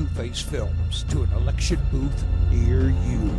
Two 0.00 0.06
Face 0.06 0.40
Films 0.40 1.02
to 1.10 1.24
an 1.24 1.30
election 1.34 1.78
booth 1.90 2.24
near 2.50 2.88
you. 2.88 3.30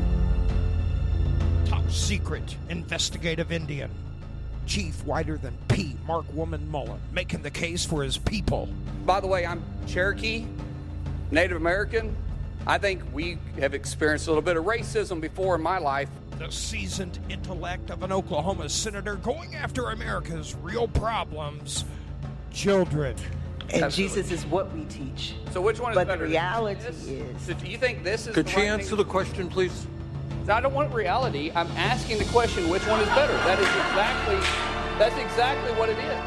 Top 1.66 1.90
secret 1.90 2.56
investigative 2.70 3.52
Indian. 3.52 3.90
Chief 4.68 5.04
whiter 5.04 5.40
than 5.40 5.58
P. 5.70 5.96
Mark 6.06 6.28
Wayne 6.36 6.70
Mullin, 6.70 7.02
making 7.12 7.42
the 7.42 7.50
case 7.50 7.84
for 7.84 8.04
his 8.04 8.20
people. 8.20 8.70
By 9.08 9.20
the 9.20 9.26
way, 9.26 9.44
I'm 9.44 9.64
Cherokee, 9.88 10.46
Native 11.32 11.58
American. 11.58 12.16
I 12.68 12.78
think 12.78 13.02
we 13.12 13.40
have 13.60 13.74
experienced 13.74 14.28
a 14.28 14.30
little 14.30 14.44
bit 14.44 14.56
of 14.56 14.66
racism 14.66 15.20
before 15.20 15.56
in 15.56 15.64
my 15.64 15.80
life. 15.80 16.10
The 16.38 16.52
seasoned 16.52 17.18
intellect 17.28 17.90
of 17.90 18.04
an 18.04 18.12
Oklahoma 18.12 18.70
senator 18.70 19.16
going 19.16 19.56
after 19.56 19.90
America's 19.90 20.54
real 20.62 20.88
problems 20.88 21.86
children. 22.52 23.16
And 23.74 23.84
Absolutely. 23.84 24.22
Jesus 24.24 24.32
is 24.32 24.46
what 24.48 24.72
we 24.76 24.84
teach. 24.86 25.34
So 25.52 25.62
which 25.62 25.80
one 25.80 25.92
is 25.92 25.96
But 25.96 26.08
the 26.08 26.14
better? 26.14 26.26
reality 26.26 26.82
This? 26.82 27.08
is- 27.08 27.42
So 27.46 27.54
do 27.54 27.68
you 27.68 27.78
think 27.78 28.04
this 28.04 28.28
is 28.28 28.36
Could 28.36 28.48
the 28.48 28.52
she 28.52 28.58
right 28.58 28.66
answer 28.68 28.90
thing? 28.90 28.98
the 28.98 29.06
question, 29.06 29.50
please? 29.50 29.88
I 30.50 30.60
don't 30.60 30.74
want 30.74 30.94
reality. 30.94 31.52
I'm 31.56 31.68
asking 31.78 32.18
the 32.18 32.26
question, 32.26 32.68
which 32.70 32.86
one 32.88 33.00
is 33.00 33.08
better? 33.10 33.34
That 33.34 33.60
is 33.60 33.68
exactly 33.68 34.36
that's 35.00 35.16
exactly 35.18 35.72
what 35.80 35.90
it 35.90 35.98
is. 35.98 36.22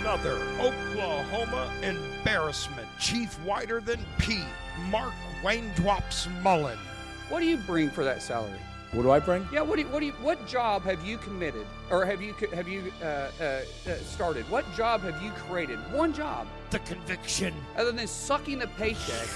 Another 0.00 0.34
Oklahoma 0.60 1.70
embarrassment. 1.82 2.86
Chief 2.98 3.32
whiter 3.44 3.80
than 3.80 4.04
P. 4.18 4.40
Mark 4.90 5.12
Wayne 5.42 5.70
Drops 5.76 6.28
Mullin. 6.42 6.78
What 7.30 7.40
do 7.40 7.46
you 7.46 7.56
bring 7.58 7.88
for 7.90 8.04
that 8.04 8.20
salary? 8.22 8.58
What 8.94 9.02
do 9.02 9.10
I 9.10 9.18
bring? 9.18 9.48
Yeah, 9.52 9.62
what 9.62 9.74
do 9.74 9.82
you, 9.82 9.88
what 9.88 9.98
do 10.00 10.06
you, 10.06 10.12
what 10.22 10.46
job 10.46 10.84
have 10.84 11.04
you 11.04 11.18
committed 11.18 11.66
or 11.90 12.04
have 12.04 12.22
you 12.22 12.32
have 12.52 12.68
you 12.68 12.92
uh, 13.02 13.06
uh, 13.06 13.42
uh, 13.42 13.94
started? 14.06 14.48
What 14.48 14.64
job 14.76 15.00
have 15.02 15.20
you 15.20 15.32
created? 15.32 15.78
One 15.92 16.12
job, 16.12 16.46
The 16.70 16.78
conviction. 16.78 17.52
other 17.76 17.90
than 17.90 18.06
sucking 18.06 18.60
the 18.60 18.68
paycheck 18.68 19.26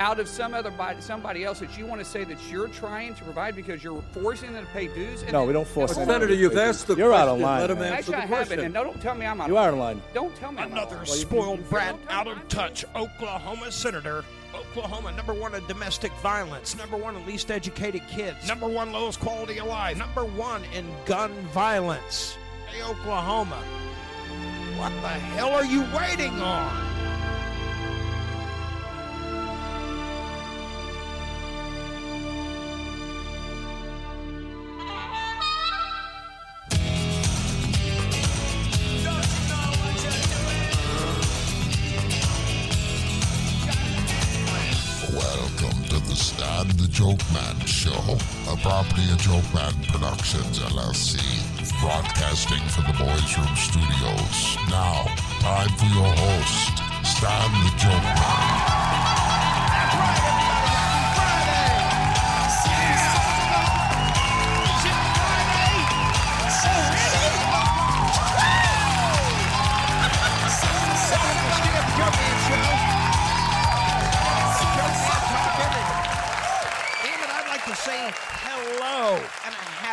out 0.00 0.18
of 0.18 0.28
some 0.28 0.54
other 0.54 0.70
body, 0.70 1.02
somebody 1.02 1.44
else 1.44 1.60
that 1.60 1.76
you 1.76 1.84
want 1.84 2.00
to 2.00 2.06
say 2.06 2.24
that 2.24 2.38
you're 2.50 2.68
trying 2.68 3.14
to 3.16 3.24
provide 3.24 3.54
because 3.54 3.84
you're 3.84 4.00
forcing 4.12 4.54
them 4.54 4.64
to 4.64 4.72
pay 4.72 4.86
dues. 4.88 5.20
And 5.22 5.32
No, 5.32 5.40
then- 5.40 5.48
we 5.48 5.52
don't 5.52 5.68
force 5.68 5.92
Hold 5.94 6.06
Senator, 6.08 6.32
you've 6.32 6.56
asked 6.56 6.86
the 6.86 6.94
You're 6.96 7.10
question. 7.10 7.28
out 7.28 7.34
of 7.34 7.40
line, 7.40 7.60
Let 7.60 7.70
him 7.70 7.78
man. 7.80 7.92
answer 7.92 7.98
Actually, 7.98 8.12
the 8.12 8.16
I 8.16 8.20
haven't, 8.20 8.46
question. 8.46 8.64
and 8.64 8.74
don't 8.74 9.02
tell 9.02 9.14
me 9.14 9.26
I'm 9.26 9.40
out. 9.42 9.48
You 9.48 9.58
of 9.58 9.62
are 9.64 9.72
line. 9.72 9.96
in 9.96 9.98
line. 9.98 10.02
Don't 10.14 10.34
tell 10.36 10.52
me 10.52 10.58
I'm 10.62 10.72
out 10.72 10.78
Another 10.78 10.96
of 11.02 11.08
line. 11.08 11.18
spoiled 11.18 11.68
brat, 11.68 11.96
out 12.08 12.28
of 12.28 12.48
touch 12.48 12.84
Oklahoma 12.96 13.70
senator. 13.70 14.24
Oklahoma, 14.54 15.12
number 15.12 15.34
one 15.34 15.54
in 15.54 15.66
domestic 15.66 16.12
violence, 16.14 16.76
number 16.76 16.96
one 16.96 17.16
in 17.16 17.26
least 17.26 17.50
educated 17.50 18.06
kids, 18.08 18.46
number 18.46 18.68
one 18.68 18.92
lowest 18.92 19.20
quality 19.20 19.58
of 19.58 19.66
life, 19.66 19.96
number 19.96 20.24
one 20.24 20.62
in 20.74 20.86
gun 21.06 21.32
violence. 21.52 22.36
Hey, 22.66 22.82
Oklahoma, 22.82 23.62
what 24.76 24.90
the 25.02 25.08
hell 25.08 25.52
are 25.52 25.64
you 25.64 25.82
waiting 25.94 26.38
on? 26.40 26.91
Joke 47.12 47.32
Man 47.34 47.66
Show, 47.66 48.16
a 48.50 48.56
property 48.56 49.02
of 49.12 49.18
Joke 49.18 49.44
Man 49.52 49.74
Productions 49.88 50.60
LLC, 50.60 51.20
broadcasting 51.78 52.62
from 52.68 52.84
the 52.84 53.04
Boys 53.04 53.36
Room 53.36 53.54
Studios. 53.54 54.56
Now, 54.70 55.04
time 55.40 55.68
for 55.76 55.84
your 55.92 56.08
host, 56.08 56.78
Stan 57.04 57.52
the 57.64 57.70
Joke 57.76 58.02
Man. 58.02 58.71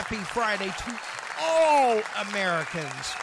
Happy 0.10 0.24
Friday 0.24 0.70
to 0.70 1.00
all 1.40 2.02
Americans. 2.30 3.14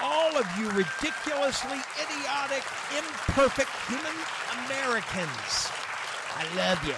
All 0.00 0.36
of 0.36 0.46
you 0.56 0.68
ridiculously 0.70 1.78
idiotic, 2.00 2.62
imperfect 2.96 3.70
human 3.88 4.14
Americans. 4.64 5.70
I 6.36 6.46
love 6.56 6.84
you. 6.86 6.94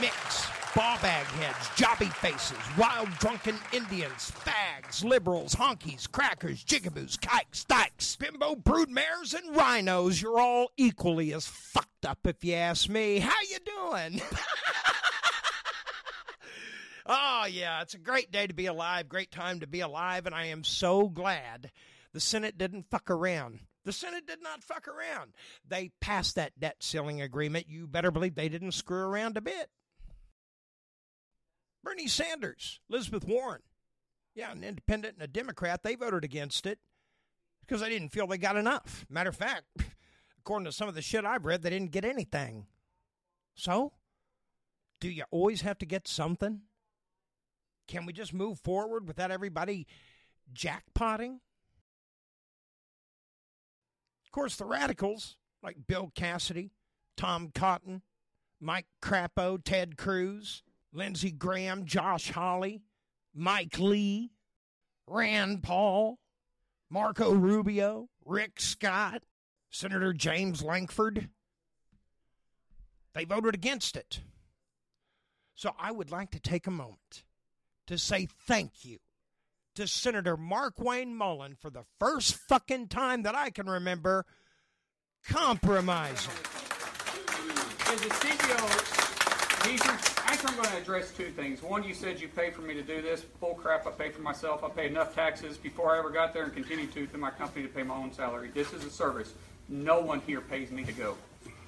Mix, 0.00 0.48
ball 0.74 0.98
bag 1.02 1.24
heads, 1.26 1.68
jobby 1.76 2.12
faces, 2.14 2.58
wild 2.76 3.10
drunken 3.18 3.56
Indians, 3.72 4.32
fags, 4.44 5.04
liberals, 5.04 5.54
honkies, 5.54 6.10
crackers, 6.10 6.64
jigaboos, 6.64 7.20
kikes, 7.20 7.64
dykes, 7.64 8.16
bimbo 8.16 8.56
broodmares, 8.56 9.34
and 9.34 9.54
rhinos. 9.54 10.20
You're 10.20 10.40
all 10.40 10.72
equally 10.76 11.32
as 11.32 11.46
fucked 11.46 12.06
up 12.06 12.26
if 12.26 12.42
you 12.42 12.54
ask 12.54 12.88
me. 12.88 13.20
How 13.20 13.40
you 13.48 13.58
doing? 13.64 14.20
Oh, 17.12 17.44
yeah, 17.50 17.82
it's 17.82 17.94
a 17.94 17.98
great 17.98 18.30
day 18.30 18.46
to 18.46 18.54
be 18.54 18.66
alive, 18.66 19.08
great 19.08 19.32
time 19.32 19.58
to 19.60 19.66
be 19.66 19.80
alive, 19.80 20.26
and 20.26 20.34
I 20.34 20.46
am 20.46 20.62
so 20.62 21.08
glad 21.08 21.72
the 22.12 22.20
Senate 22.20 22.56
didn't 22.56 22.88
fuck 22.88 23.10
around. 23.10 23.58
The 23.84 23.92
Senate 23.92 24.28
did 24.28 24.40
not 24.40 24.62
fuck 24.62 24.86
around. 24.86 25.32
They 25.66 25.90
passed 26.00 26.36
that 26.36 26.60
debt 26.60 26.76
ceiling 26.78 27.20
agreement. 27.20 27.68
You 27.68 27.88
better 27.88 28.12
believe 28.12 28.36
they 28.36 28.48
didn't 28.48 28.72
screw 28.72 29.00
around 29.00 29.36
a 29.36 29.40
bit. 29.40 29.70
Bernie 31.82 32.06
Sanders, 32.06 32.78
Elizabeth 32.88 33.26
Warren, 33.26 33.62
yeah, 34.36 34.52
an 34.52 34.62
independent 34.62 35.14
and 35.14 35.24
a 35.24 35.26
Democrat, 35.26 35.82
they 35.82 35.96
voted 35.96 36.22
against 36.22 36.64
it 36.64 36.78
because 37.66 37.80
they 37.80 37.88
didn't 37.88 38.10
feel 38.10 38.28
they 38.28 38.38
got 38.38 38.54
enough. 38.54 39.04
Matter 39.10 39.30
of 39.30 39.36
fact, 39.36 39.64
according 40.38 40.66
to 40.66 40.72
some 40.72 40.88
of 40.88 40.94
the 40.94 41.02
shit 41.02 41.24
I've 41.24 41.44
read, 41.44 41.62
they 41.62 41.70
didn't 41.70 41.90
get 41.90 42.04
anything. 42.04 42.66
So, 43.56 43.94
do 45.00 45.08
you 45.08 45.24
always 45.32 45.62
have 45.62 45.78
to 45.78 45.86
get 45.86 46.06
something? 46.06 46.60
Can 47.90 48.06
we 48.06 48.12
just 48.12 48.32
move 48.32 48.60
forward 48.60 49.08
without 49.08 49.32
everybody 49.32 49.88
jackpotting? 50.54 51.40
Of 54.24 54.30
course, 54.30 54.54
the 54.54 54.64
radicals 54.64 55.36
like 55.60 55.88
Bill 55.88 56.12
Cassidy, 56.14 56.70
Tom 57.16 57.50
Cotton, 57.52 58.02
Mike 58.60 58.86
Crapo, 59.02 59.58
Ted 59.62 59.96
Cruz, 59.96 60.62
Lindsey 60.92 61.32
Graham, 61.32 61.84
Josh 61.84 62.30
Hawley, 62.30 62.84
Mike 63.34 63.76
Lee, 63.80 64.30
Rand 65.08 65.64
Paul, 65.64 66.20
Marco 66.90 67.32
Rubio, 67.32 68.08
Rick 68.24 68.60
Scott, 68.60 69.24
Senator 69.68 70.12
James 70.12 70.62
Lankford, 70.62 71.28
they 73.14 73.24
voted 73.24 73.56
against 73.56 73.96
it. 73.96 74.20
So 75.56 75.74
I 75.76 75.90
would 75.90 76.12
like 76.12 76.30
to 76.30 76.38
take 76.38 76.68
a 76.68 76.70
moment 76.70 77.24
to 77.90 77.98
say 77.98 78.28
thank 78.46 78.84
you 78.84 78.98
to 79.74 79.84
Senator 79.88 80.36
Mark 80.36 80.78
Wayne 80.78 81.12
Mullin 81.12 81.56
for 81.60 81.70
the 81.70 81.82
first 81.98 82.34
fucking 82.48 82.86
time 82.86 83.24
that 83.24 83.34
I 83.34 83.50
can 83.50 83.68
remember 83.68 84.24
compromising. 85.28 86.30
As 87.88 88.00
a 88.00 88.10
CEO, 88.10 89.68
he's, 89.68 89.84
actually, 89.84 90.50
I'm 90.50 90.54
going 90.54 90.68
to 90.68 90.76
address 90.76 91.10
two 91.10 91.30
things. 91.30 91.64
One, 91.64 91.82
you 91.82 91.92
said 91.92 92.20
you 92.20 92.28
pay 92.28 92.52
for 92.52 92.62
me 92.62 92.74
to 92.74 92.82
do 92.82 93.02
this. 93.02 93.22
Bull 93.22 93.54
crap, 93.54 93.88
I 93.88 93.90
pay 93.90 94.10
for 94.10 94.22
myself. 94.22 94.62
I 94.62 94.68
pay 94.68 94.86
enough 94.86 95.12
taxes 95.12 95.56
before 95.56 95.92
I 95.92 95.98
ever 95.98 96.10
got 96.10 96.32
there 96.32 96.44
and 96.44 96.54
continue 96.54 96.86
to 96.86 97.08
through 97.08 97.20
my 97.20 97.30
company 97.30 97.66
to 97.66 97.72
pay 97.72 97.82
my 97.82 97.96
own 97.96 98.12
salary. 98.12 98.52
This 98.54 98.72
is 98.72 98.84
a 98.84 98.90
service. 98.90 99.34
No 99.68 99.98
one 99.98 100.20
here 100.28 100.40
pays 100.40 100.70
me 100.70 100.84
to 100.84 100.92
go. 100.92 101.16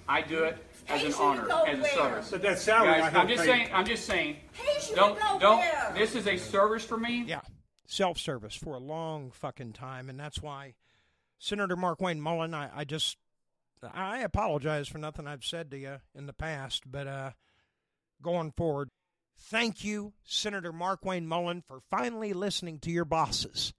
I 0.09 0.23
do 0.23 0.45
it 0.45 0.57
as 0.89 1.03
an 1.05 1.15
honor, 1.15 1.49
as 1.67 1.79
a 1.79 1.85
service. 1.89 2.31
But 2.31 2.43
that 2.43 2.59
salary, 2.59 3.01
Guys, 3.01 3.15
I 3.15 3.21
I'm 3.21 3.29
just 3.29 3.43
pay. 3.43 3.47
saying. 3.47 3.69
I'm 3.73 3.87
just 3.87 4.05
saying. 4.05 4.37
Don't 4.95 5.19
don't. 5.41 5.59
where? 5.59 5.93
This 5.97 6.15
is 6.15 6.27
a 6.27 6.37
service 6.37 6.85
for 6.85 6.97
me. 6.97 7.25
Yeah, 7.27 7.41
self 7.87 8.19
service 8.19 8.55
for 8.55 8.75
a 8.75 8.79
long 8.79 9.31
fucking 9.31 9.73
time. 9.73 10.09
And 10.09 10.19
that's 10.19 10.43
why 10.43 10.75
Senator 11.39 11.77
Mark 11.77 12.01
Wayne 12.01 12.21
Mullin, 12.21 12.55
I, 12.55 12.71
I 12.73 12.85
just, 12.85 13.17
I 13.83 14.19
apologize 14.21 14.89
for 14.89 14.99
nothing 14.99 15.27
I've 15.27 15.45
said 15.45 15.71
to 15.73 15.79
you 15.79 15.97
in 16.15 16.27
the 16.27 16.33
past, 16.33 16.85
but 16.91 17.07
uh, 17.07 17.31
going 18.23 18.53
forward, 18.53 18.91
thank 19.37 19.85
you, 19.85 20.13
Senator 20.25 20.73
Mark 20.73 21.05
Wayne 21.05 21.27
Mullin, 21.27 21.63
for 21.67 21.81
finally 21.91 22.33
listening 22.33 22.79
to 22.81 22.91
your 22.91 23.05
bosses. 23.05 23.73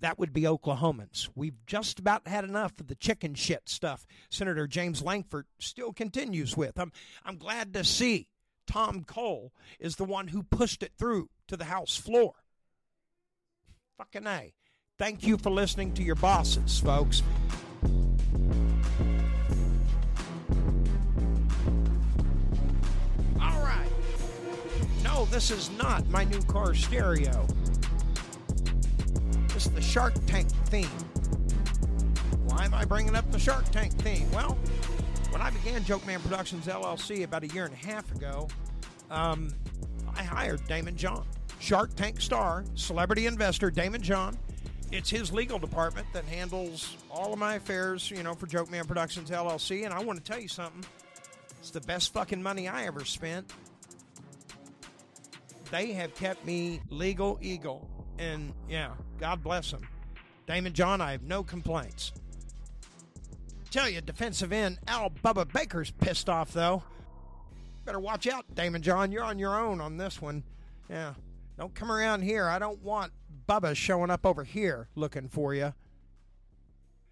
That 0.00 0.18
would 0.18 0.32
be 0.32 0.42
Oklahomans. 0.42 1.28
We've 1.34 1.64
just 1.66 1.98
about 1.98 2.26
had 2.26 2.44
enough 2.44 2.78
of 2.80 2.88
the 2.88 2.94
chicken 2.94 3.34
shit 3.34 3.68
stuff 3.68 4.06
Senator 4.30 4.66
James 4.66 5.02
Lankford 5.02 5.46
still 5.58 5.92
continues 5.92 6.56
with. 6.56 6.78
I'm, 6.78 6.92
I'm 7.24 7.36
glad 7.36 7.72
to 7.74 7.84
see 7.84 8.28
Tom 8.66 9.04
Cole 9.04 9.52
is 9.78 9.96
the 9.96 10.04
one 10.04 10.28
who 10.28 10.42
pushed 10.42 10.82
it 10.82 10.92
through 10.98 11.28
to 11.48 11.56
the 11.56 11.64
House 11.64 11.96
floor. 11.96 12.34
Fucking 13.98 14.26
A. 14.26 14.54
Thank 14.98 15.26
you 15.26 15.38
for 15.38 15.50
listening 15.50 15.92
to 15.94 16.02
your 16.02 16.14
bosses, 16.14 16.78
folks. 16.78 17.22
All 23.40 23.60
right. 23.60 23.88
No, 25.02 25.26
this 25.26 25.50
is 25.50 25.70
not 25.72 26.08
my 26.08 26.24
new 26.24 26.40
car 26.42 26.74
stereo. 26.74 27.46
Is 29.56 29.70
the 29.70 29.80
Shark 29.80 30.14
Tank 30.26 30.48
theme. 30.66 30.86
Why 32.46 32.64
am 32.64 32.74
I 32.74 32.84
bringing 32.84 33.14
up 33.14 33.30
the 33.30 33.38
Shark 33.38 33.64
Tank 33.70 33.92
theme? 34.00 34.28
Well, 34.32 34.58
when 35.30 35.40
I 35.40 35.50
began 35.50 35.84
Joke 35.84 36.04
Man 36.06 36.20
Productions 36.20 36.66
LLC 36.66 37.22
about 37.22 37.44
a 37.44 37.46
year 37.46 37.64
and 37.64 37.72
a 37.72 37.86
half 37.86 38.12
ago, 38.14 38.48
um, 39.12 39.54
I 40.16 40.24
hired 40.24 40.60
Daymond 40.62 40.96
John, 40.96 41.24
Shark 41.60 41.94
Tank 41.94 42.20
star, 42.20 42.64
celebrity 42.74 43.26
investor 43.26 43.70
Daymond 43.70 44.00
John. 44.00 44.36
It's 44.90 45.08
his 45.08 45.32
legal 45.32 45.60
department 45.60 46.08
that 46.12 46.24
handles 46.24 46.96
all 47.08 47.32
of 47.32 47.38
my 47.38 47.54
affairs, 47.54 48.10
you 48.10 48.24
know, 48.24 48.34
for 48.34 48.48
Joke 48.48 48.70
Man 48.70 48.84
Productions 48.84 49.30
LLC. 49.30 49.84
And 49.84 49.94
I 49.94 50.02
want 50.02 50.18
to 50.18 50.24
tell 50.24 50.40
you 50.40 50.48
something. 50.48 50.84
It's 51.60 51.70
the 51.70 51.80
best 51.80 52.12
fucking 52.12 52.42
money 52.42 52.66
I 52.66 52.86
ever 52.86 53.04
spent. 53.04 53.52
They 55.70 55.92
have 55.92 56.14
kept 56.16 56.44
me 56.44 56.80
legal 56.90 57.38
eagle. 57.40 57.88
And 58.18 58.52
yeah, 58.68 58.90
God 59.18 59.42
bless 59.42 59.70
him. 59.70 59.86
Daymond 60.46 60.74
John, 60.74 61.00
I 61.00 61.12
have 61.12 61.22
no 61.22 61.42
complaints. 61.42 62.12
Tell 63.70 63.88
you, 63.88 64.00
defensive 64.00 64.52
end 64.52 64.78
Al 64.86 65.10
Bubba 65.10 65.50
Baker's 65.52 65.90
pissed 65.90 66.28
off, 66.28 66.52
though. 66.52 66.82
Better 67.84 67.98
watch 67.98 68.26
out, 68.26 68.44
Daymond 68.54 68.82
John. 68.82 69.10
You're 69.10 69.24
on 69.24 69.38
your 69.38 69.58
own 69.58 69.80
on 69.80 69.96
this 69.96 70.22
one. 70.22 70.44
Yeah. 70.88 71.14
Don't 71.58 71.74
come 71.74 71.90
around 71.90 72.22
here. 72.22 72.48
I 72.48 72.58
don't 72.58 72.82
want 72.82 73.12
Bubba 73.48 73.74
showing 73.76 74.10
up 74.10 74.24
over 74.26 74.44
here 74.44 74.88
looking 74.94 75.28
for 75.28 75.54
you. 75.54 75.74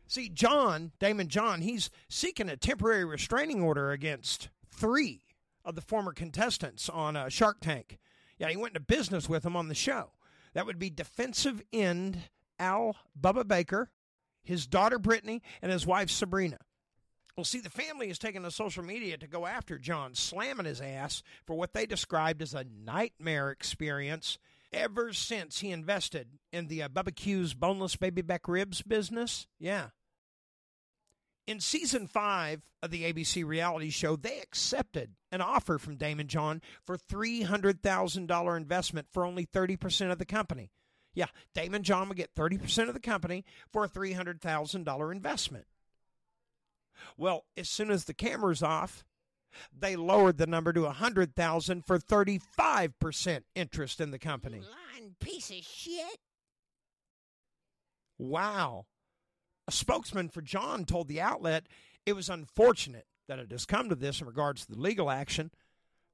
See, 0.06 0.28
John, 0.28 0.92
Daymond 1.00 1.28
John, 1.28 1.62
he's 1.62 1.90
seeking 2.08 2.48
a 2.48 2.56
temporary 2.56 3.04
restraining 3.04 3.62
order 3.62 3.92
against 3.92 4.48
three 4.70 5.22
of 5.64 5.74
the 5.74 5.80
former 5.80 6.12
contestants 6.12 6.88
on 6.88 7.16
uh, 7.16 7.28
Shark 7.28 7.60
Tank. 7.60 7.98
Yeah, 8.38 8.50
he 8.50 8.56
went 8.56 8.76
into 8.76 8.80
business 8.86 9.28
with 9.28 9.42
them 9.44 9.56
on 9.56 9.68
the 9.68 9.74
show. 9.74 10.10
That 10.54 10.66
would 10.66 10.78
be 10.78 10.90
defensive 10.90 11.62
end 11.72 12.18
Al 12.58 12.96
Bubba 13.18 13.46
Baker, 13.46 13.90
his 14.42 14.66
daughter 14.66 14.98
Brittany, 14.98 15.42
and 15.60 15.72
his 15.72 15.86
wife 15.86 16.10
Sabrina. 16.10 16.58
Well, 17.36 17.44
see, 17.44 17.60
the 17.60 17.70
family 17.70 18.08
has 18.08 18.18
taken 18.18 18.42
to 18.42 18.50
social 18.50 18.84
media 18.84 19.16
to 19.16 19.26
go 19.26 19.46
after 19.46 19.78
John, 19.78 20.14
slamming 20.14 20.66
his 20.66 20.82
ass 20.82 21.22
for 21.46 21.56
what 21.56 21.72
they 21.72 21.86
described 21.86 22.42
as 22.42 22.52
a 22.52 22.64
nightmare 22.64 23.50
experience 23.50 24.38
ever 24.72 25.12
since 25.12 25.60
he 25.60 25.70
invested 25.70 26.28
in 26.52 26.68
the 26.68 26.82
uh, 26.82 26.88
Bubba 26.88 27.14
Q's 27.14 27.54
boneless 27.54 27.96
baby 27.96 28.22
back 28.22 28.48
ribs 28.48 28.82
business. 28.82 29.46
Yeah. 29.58 29.88
In 31.46 31.58
season 31.58 32.06
five 32.06 32.62
of 32.82 32.90
the 32.90 33.12
ABC 33.12 33.44
reality 33.44 33.90
show, 33.90 34.14
they 34.14 34.38
accepted 34.38 35.14
an 35.32 35.40
offer 35.40 35.78
from 35.78 35.96
Daymond 35.96 36.28
John 36.28 36.62
for 36.84 36.96
$300,000 36.96 38.56
investment 38.56 39.08
for 39.12 39.24
only 39.24 39.46
30% 39.46 40.12
of 40.12 40.18
the 40.18 40.24
company. 40.24 40.70
Yeah, 41.14 41.26
Daymond 41.54 41.82
John 41.82 42.08
would 42.08 42.16
get 42.16 42.34
30% 42.34 42.88
of 42.88 42.94
the 42.94 43.00
company 43.00 43.44
for 43.72 43.84
a 43.84 43.88
$300,000 43.88 45.12
investment. 45.12 45.66
Well, 47.16 47.44
as 47.56 47.68
soon 47.68 47.90
as 47.90 48.04
the 48.04 48.14
camera's 48.14 48.62
off, 48.62 49.04
they 49.76 49.96
lowered 49.96 50.38
the 50.38 50.46
number 50.46 50.72
to 50.72 50.82
100,000 50.82 51.84
for 51.84 51.98
35% 51.98 53.42
interest 53.54 54.00
in 54.00 54.10
the 54.10 54.18
company. 54.18 54.60
Lying 54.60 55.16
piece 55.20 55.50
of 55.50 55.56
shit. 55.56 56.18
Wow. 58.18 58.86
A 59.68 59.72
spokesman 59.72 60.28
for 60.28 60.42
John 60.42 60.84
told 60.84 61.08
the 61.08 61.20
outlet 61.20 61.66
it 62.04 62.14
was 62.14 62.28
unfortunate 62.28 63.06
that 63.28 63.38
it 63.38 63.50
has 63.52 63.64
come 63.64 63.88
to 63.88 63.94
this 63.94 64.20
in 64.20 64.26
regards 64.26 64.66
to 64.66 64.72
the 64.72 64.80
legal 64.80 65.10
action. 65.10 65.50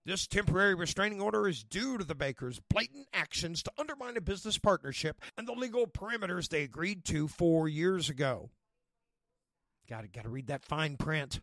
This 0.04 0.26
temporary 0.26 0.74
restraining 0.74 1.20
order 1.20 1.48
is 1.48 1.64
due 1.64 1.98
to 1.98 2.04
the 2.04 2.14
Bakers' 2.14 2.60
blatant 2.70 3.08
actions 3.12 3.62
to 3.62 3.72
undermine 3.78 4.16
a 4.16 4.22
business 4.22 4.58
partnership 4.58 5.20
and 5.36 5.46
the 5.46 5.52
legal 5.52 5.86
parameters 5.86 6.48
they 6.48 6.62
agreed 6.62 7.04
to 7.06 7.28
four 7.28 7.68
years 7.68 8.08
ago. 8.08 8.50
Got 9.88 10.02
to 10.02 10.08
got 10.08 10.24
to 10.24 10.30
read 10.30 10.48
that 10.48 10.64
fine 10.64 10.96
print. 10.96 11.40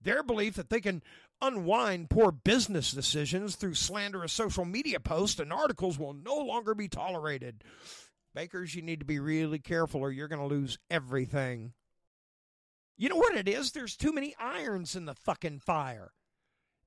Their 0.00 0.22
belief 0.22 0.54
that 0.54 0.70
they 0.70 0.80
can 0.80 1.02
unwind 1.40 2.10
poor 2.10 2.30
business 2.32 2.92
decisions 2.92 3.56
through 3.56 3.74
slanderous 3.74 4.32
social 4.32 4.64
media 4.64 5.00
posts 5.00 5.40
and 5.40 5.52
articles 5.52 5.98
will 5.98 6.12
no 6.12 6.36
longer 6.36 6.74
be 6.74 6.88
tolerated. 6.88 7.62
Bakers, 8.36 8.74
you 8.74 8.82
need 8.82 9.00
to 9.00 9.06
be 9.06 9.18
really 9.18 9.58
careful 9.58 10.02
or 10.02 10.12
you're 10.12 10.28
going 10.28 10.46
to 10.46 10.54
lose 10.54 10.78
everything. 10.90 11.72
You 12.98 13.08
know 13.08 13.16
what 13.16 13.34
it 13.34 13.48
is? 13.48 13.72
There's 13.72 13.96
too 13.96 14.12
many 14.12 14.34
irons 14.38 14.94
in 14.94 15.06
the 15.06 15.14
fucking 15.14 15.60
fire. 15.60 16.10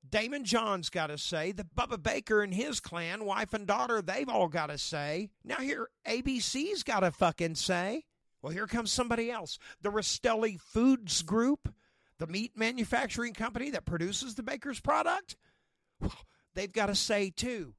Daymond 0.08 0.44
John's 0.44 0.90
got 0.90 1.08
to 1.08 1.18
say, 1.18 1.50
the 1.50 1.64
Bubba 1.64 2.00
Baker 2.00 2.40
and 2.40 2.54
his 2.54 2.78
clan, 2.78 3.24
wife 3.24 3.52
and 3.52 3.66
daughter, 3.66 4.00
they've 4.00 4.28
all 4.28 4.46
got 4.46 4.68
to 4.68 4.78
say. 4.78 5.28
Now 5.42 5.56
here, 5.56 5.88
ABC's 6.06 6.84
got 6.84 7.00
to 7.00 7.10
fucking 7.10 7.56
say. 7.56 8.04
Well, 8.40 8.52
here 8.52 8.68
comes 8.68 8.92
somebody 8.92 9.28
else. 9.28 9.58
The 9.82 9.90
Rastelli 9.90 10.60
Foods 10.60 11.22
Group, 11.22 11.74
the 12.18 12.28
meat 12.28 12.52
manufacturing 12.54 13.34
company 13.34 13.70
that 13.70 13.84
produces 13.84 14.36
the 14.36 14.44
Baker's 14.44 14.80
product, 14.80 15.36
they've 16.54 16.72
got 16.72 16.86
to 16.86 16.94
say 16.94 17.30
too. 17.30 17.74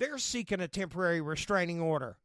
They're 0.00 0.18
seeking 0.18 0.60
a 0.60 0.66
temporary 0.66 1.20
restraining 1.20 1.80
order. 1.80 2.16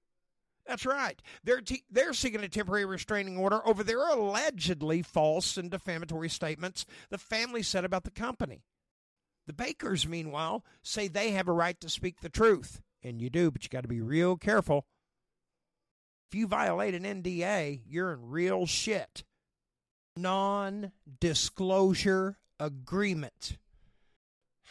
That's 0.66 0.86
right. 0.86 1.22
They're, 1.44 1.62
te- 1.62 1.84
they're 1.92 2.14
seeking 2.14 2.44
a 2.44 2.48
temporary 2.48 2.86
restraining 2.86 3.38
order 3.38 3.60
over 3.68 3.84
their 3.84 4.00
allegedly 4.08 5.02
false 5.04 5.58
and 5.58 5.70
defamatory 5.70 6.30
statements 6.30 6.86
the 7.10 7.18
family 7.20 7.62
said 7.62 7.86
about 7.86 8.06
the 8.06 8.12
company. 8.12 8.64
The 9.46 9.54
Bakers, 9.54 10.08
meanwhile, 10.08 10.64
say 10.82 11.08
they 11.08 11.32
have 11.32 11.48
a 11.50 11.52
right 11.54 11.80
to 11.82 11.90
speak 11.90 12.22
the 12.22 12.30
truth. 12.30 12.82
And 13.04 13.22
you 13.22 13.30
do, 13.30 13.52
but 13.52 13.64
you 13.64 13.70
got 13.70 13.82
to 13.82 13.88
be 13.88 14.02
real 14.02 14.38
careful. 14.38 14.88
If 16.32 16.36
you 16.36 16.48
violate 16.48 16.96
an 16.96 17.04
NDA, 17.04 17.82
you're 17.86 18.14
in 18.14 18.30
real 18.30 18.66
shit. 18.66 19.24
Non 20.18 20.94
disclosure 21.20 22.38
agreement. 22.60 23.58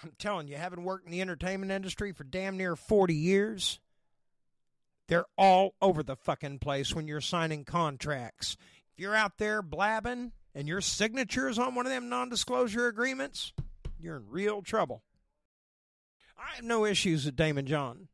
I'm 0.04 0.12
telling 0.18 0.48
you, 0.48 0.56
having 0.56 0.84
worked 0.84 1.06
in 1.06 1.12
the 1.12 1.22
entertainment 1.22 1.72
industry 1.72 2.12
for 2.12 2.24
damn 2.24 2.58
near 2.58 2.76
40 2.76 3.14
years, 3.14 3.80
they're 5.08 5.24
all 5.38 5.74
over 5.80 6.02
the 6.02 6.14
fucking 6.16 6.58
place 6.58 6.94
when 6.94 7.08
you're 7.08 7.22
signing 7.22 7.64
contracts. 7.64 8.58
If 8.92 9.00
you're 9.00 9.14
out 9.14 9.38
there 9.38 9.62
blabbing 9.62 10.32
and 10.54 10.68
your 10.68 10.82
signature 10.82 11.48
is 11.48 11.58
on 11.58 11.74
one 11.74 11.86
of 11.86 11.92
them 11.92 12.10
non 12.10 12.28
disclosure 12.28 12.86
agreements, 12.86 13.54
you're 13.98 14.16
in 14.16 14.28
real 14.28 14.60
trouble. 14.60 15.02
I 16.38 16.56
have 16.56 16.64
no 16.64 16.84
issues 16.84 17.24
with 17.24 17.36
Daymond 17.36 17.64
John. 17.64 18.08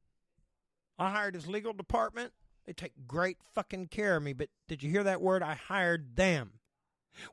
I 0.97 1.11
hired 1.11 1.35
his 1.35 1.49
legal 1.49 1.73
department. 1.73 2.33
They 2.67 2.73
take 2.73 2.93
great 3.09 3.39
fucking 3.53 3.89
care 3.89 4.17
of 4.17 4.23
me, 4.23 4.33
but 4.33 4.49
did 4.69 4.85
you 4.85 4.91
hear 4.91 5.03
that 5.03 5.21
word? 5.21 5.43
I 5.43 5.55
hired 5.55 6.15
them, 6.15 6.61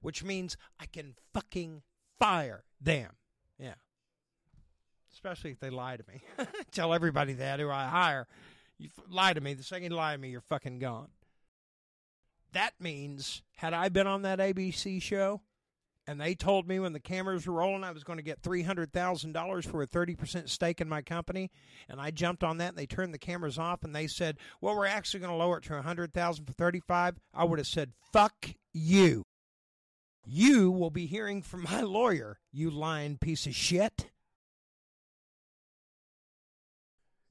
which 0.02 0.24
means 0.24 0.58
I 0.80 0.88
can 0.88 1.14
fucking 1.32 1.84
fire 2.18 2.64
them. 2.82 3.12
Yeah. 3.60 3.76
Especially 5.18 5.50
if 5.50 5.60
they 5.60 5.72
lie 5.72 5.98
to 5.98 6.04
me. 6.08 6.22
Tell 6.72 6.94
everybody 6.94 7.34
that 7.34 7.60
who 7.60 7.72
I 7.72 7.88
hire. 7.88 8.28
You 8.78 8.90
lie 9.10 9.34
to 9.34 9.42
me. 9.42 9.56
The 9.56 9.64
second 9.64 9.90
you 9.90 9.98
lie 9.98 10.14
to 10.14 10.22
me, 10.22 10.30
you're 10.30 10.42
fucking 10.42 10.78
gone. 10.78 11.08
That 12.54 12.74
means, 12.80 13.42
had 13.56 13.74
I 13.74 13.90
been 13.90 14.06
on 14.06 14.22
that 14.22 14.38
ABC 14.38 15.02
show 15.02 15.42
and 16.06 16.22
they 16.22 16.36
told 16.36 16.68
me 16.68 16.80
when 16.80 16.94
the 16.94 17.00
cameras 17.00 17.48
were 17.48 17.56
rolling 17.56 17.84
I 17.84 17.92
was 17.92 18.04
going 18.04 18.18
to 18.18 18.24
get 18.24 18.44
$300,000 18.44 19.66
for 19.66 19.82
a 19.82 19.88
30% 19.88 20.50
stake 20.50 20.82
in 20.82 20.88
my 20.88 21.02
company, 21.02 21.50
and 21.90 22.00
I 22.00 22.12
jumped 22.12 22.44
on 22.44 22.60
that 22.60 22.70
and 22.70 22.78
they 22.78 22.86
turned 22.86 23.12
the 23.12 23.18
cameras 23.18 23.58
off 23.58 23.84
and 23.84 23.96
they 23.96 24.06
said, 24.06 24.38
well, 24.62 24.78
we're 24.78 24.86
actually 24.86 25.22
going 25.22 25.32
to 25.32 25.38
lower 25.38 25.58
it 25.58 25.64
to 25.64 25.74
100000 25.74 26.46
for 26.46 26.54
35 26.54 27.16
I 27.34 27.44
would 27.44 27.58
have 27.58 27.68
said, 27.68 27.94
fuck 28.14 28.52
you. 28.72 29.24
You 30.24 30.70
will 30.70 30.92
be 30.92 31.08
hearing 31.08 31.42
from 31.42 31.64
my 31.64 31.82
lawyer, 31.82 32.38
you 32.52 32.70
lying 32.70 33.18
piece 33.18 33.48
of 33.48 33.56
shit. 33.56 34.12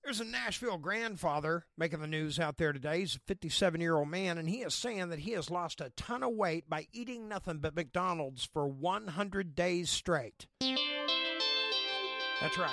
There's 0.06 0.20
a 0.20 0.24
Nashville 0.24 0.78
grandfather 0.78 1.66
making 1.76 2.00
the 2.00 2.06
news 2.06 2.38
out 2.38 2.58
there 2.58 2.72
today. 2.72 3.00
He's 3.00 3.16
a 3.16 3.20
57 3.26 3.80
year 3.80 3.96
old 3.96 4.06
man, 4.06 4.38
and 4.38 4.48
he 4.48 4.58
is 4.58 4.72
saying 4.72 5.08
that 5.08 5.18
he 5.18 5.32
has 5.32 5.50
lost 5.50 5.80
a 5.80 5.90
ton 5.96 6.22
of 6.22 6.32
weight 6.32 6.70
by 6.70 6.86
eating 6.92 7.26
nothing 7.26 7.58
but 7.58 7.74
McDonald's 7.74 8.44
for 8.44 8.68
100 8.68 9.56
days 9.56 9.90
straight. 9.90 10.46
That's 10.60 12.56
right. 12.56 12.70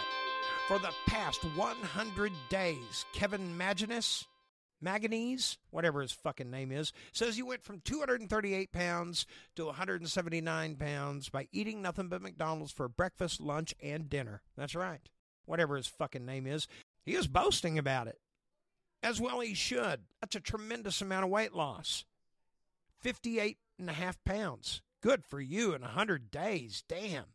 For 0.67 0.77
the 0.77 0.91
past 1.07 1.43
100 1.55 2.31
days, 2.49 3.03
Kevin 3.15 3.57
Maginus, 3.57 4.25
Maganese, 4.85 5.57
whatever 5.71 6.01
his 6.01 6.11
fucking 6.11 6.51
name 6.51 6.71
is, 6.71 6.93
says 7.13 7.35
he 7.35 7.41
went 7.41 7.63
from 7.63 7.79
238 7.79 8.71
pounds 8.71 9.25
to 9.55 9.65
179 9.65 10.75
pounds 10.75 11.29
by 11.29 11.47
eating 11.51 11.81
nothing 11.81 12.09
but 12.09 12.21
McDonald's 12.21 12.71
for 12.71 12.87
breakfast, 12.87 13.41
lunch, 13.41 13.73
and 13.81 14.07
dinner. 14.07 14.43
That's 14.55 14.75
right. 14.75 15.09
Whatever 15.45 15.77
his 15.77 15.87
fucking 15.87 16.27
name 16.27 16.45
is. 16.45 16.67
He 17.05 17.15
is 17.15 17.27
boasting 17.27 17.77
about 17.77 18.07
it. 18.07 18.19
As 19.01 19.19
well 19.19 19.41
he 19.41 19.53
should. 19.53 20.01
That's 20.21 20.35
a 20.35 20.39
tremendous 20.39 21.01
amount 21.01 21.25
of 21.25 21.29
weight 21.29 21.53
loss. 21.53 22.05
58 23.01 23.57
and 23.77 23.89
a 23.89 23.93
half 23.93 24.23
pounds. 24.23 24.81
Good 25.01 25.25
for 25.25 25.41
you 25.41 25.73
in 25.73 25.81
100 25.81 26.31
days. 26.31 26.83
Damn. 26.87 27.25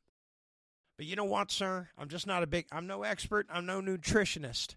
But 0.96 1.06
you 1.06 1.14
know 1.14 1.24
what, 1.24 1.50
sir? 1.50 1.88
I'm 1.98 2.08
just 2.08 2.26
not 2.26 2.42
a 2.42 2.46
big, 2.46 2.66
I'm 2.72 2.86
no 2.86 3.02
expert, 3.02 3.46
I'm 3.50 3.66
no 3.66 3.80
nutritionist. 3.80 4.76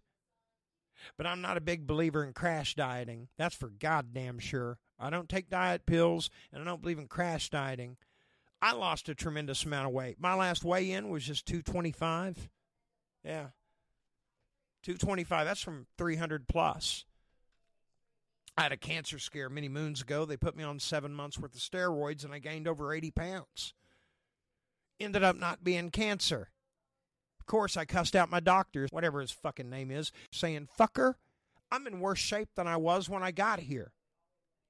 But 1.17 1.25
I'm 1.25 1.41
not 1.41 1.57
a 1.57 1.61
big 1.61 1.87
believer 1.87 2.23
in 2.23 2.33
crash 2.33 2.75
dieting. 2.75 3.29
That's 3.37 3.55
for 3.55 3.69
goddamn 3.69 4.37
sure. 4.37 4.77
I 4.99 5.09
don't 5.09 5.29
take 5.29 5.49
diet 5.49 5.87
pills, 5.87 6.29
and 6.51 6.61
I 6.61 6.65
don't 6.65 6.81
believe 6.81 6.99
in 6.99 7.07
crash 7.07 7.49
dieting. 7.49 7.97
I 8.61 8.73
lost 8.73 9.09
a 9.09 9.15
tremendous 9.15 9.63
amount 9.63 9.87
of 9.87 9.93
weight. 9.93 10.17
My 10.19 10.35
last 10.35 10.63
weigh 10.63 10.91
in 10.91 11.09
was 11.09 11.25
just 11.25 11.47
225. 11.47 12.49
Yeah. 13.23 13.47
225. 14.83 15.45
That's 15.45 15.61
from 15.61 15.87
300 15.97 16.47
plus. 16.47 17.05
I 18.57 18.63
had 18.63 18.71
a 18.71 18.77
cancer 18.77 19.17
scare 19.17 19.49
many 19.49 19.69
moons 19.69 20.01
ago. 20.01 20.25
They 20.25 20.37
put 20.37 20.55
me 20.55 20.63
on 20.63 20.79
seven 20.79 21.13
months 21.13 21.39
worth 21.39 21.55
of 21.55 21.61
steroids, 21.61 22.25
and 22.25 22.33
I 22.33 22.39
gained 22.39 22.67
over 22.67 22.93
80 22.93 23.11
pounds. 23.11 23.73
Ended 24.99 25.23
up 25.23 25.35
not 25.35 25.63
being 25.63 25.89
cancer. 25.89 26.49
Of 27.39 27.45
course, 27.45 27.75
I 27.75 27.85
cussed 27.85 28.15
out 28.15 28.29
my 28.29 28.39
doctor, 28.39 28.87
whatever 28.91 29.21
his 29.21 29.31
fucking 29.31 29.69
name 29.69 29.89
is, 29.89 30.11
saying, 30.31 30.67
Fucker, 30.77 31.15
I'm 31.71 31.87
in 31.87 31.99
worse 31.99 32.19
shape 32.19 32.49
than 32.55 32.67
I 32.67 32.77
was 32.77 33.09
when 33.09 33.23
I 33.23 33.31
got 33.31 33.61
here. 33.61 33.93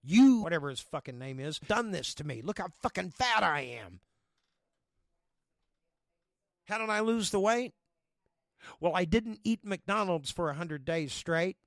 You, 0.03 0.41
whatever 0.41 0.69
his 0.69 0.79
fucking 0.79 1.19
name 1.19 1.39
is, 1.39 1.59
done 1.59 1.91
this 1.91 2.13
to 2.15 2.23
me. 2.23 2.41
Look 2.41 2.59
how 2.59 2.67
fucking 2.81 3.11
fat 3.11 3.43
I 3.43 3.61
am. 3.61 3.99
How 6.65 6.77
did 6.77 6.89
I 6.89 7.01
lose 7.01 7.31
the 7.31 7.39
weight? 7.39 7.73
Well, 8.79 8.93
I 8.95 9.05
didn't 9.05 9.39
eat 9.43 9.65
McDonald's 9.65 10.31
for 10.31 10.45
a 10.45 10.53
100 10.53 10.85
days 10.85 11.13
straight. 11.13 11.57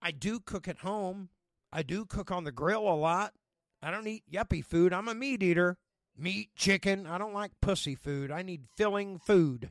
I 0.00 0.10
do 0.10 0.40
cook 0.40 0.68
at 0.68 0.78
home. 0.78 1.30
I 1.72 1.82
do 1.82 2.04
cook 2.04 2.30
on 2.30 2.44
the 2.44 2.52
grill 2.52 2.88
a 2.88 2.94
lot. 2.94 3.34
I 3.82 3.90
don't 3.90 4.06
eat 4.06 4.24
yuppie 4.32 4.64
food. 4.64 4.92
I'm 4.92 5.08
a 5.08 5.14
meat 5.14 5.42
eater. 5.42 5.76
Meat, 6.16 6.50
chicken. 6.56 7.06
I 7.06 7.18
don't 7.18 7.34
like 7.34 7.52
pussy 7.60 7.94
food. 7.94 8.30
I 8.30 8.42
need 8.42 8.64
filling 8.76 9.18
food. 9.18 9.70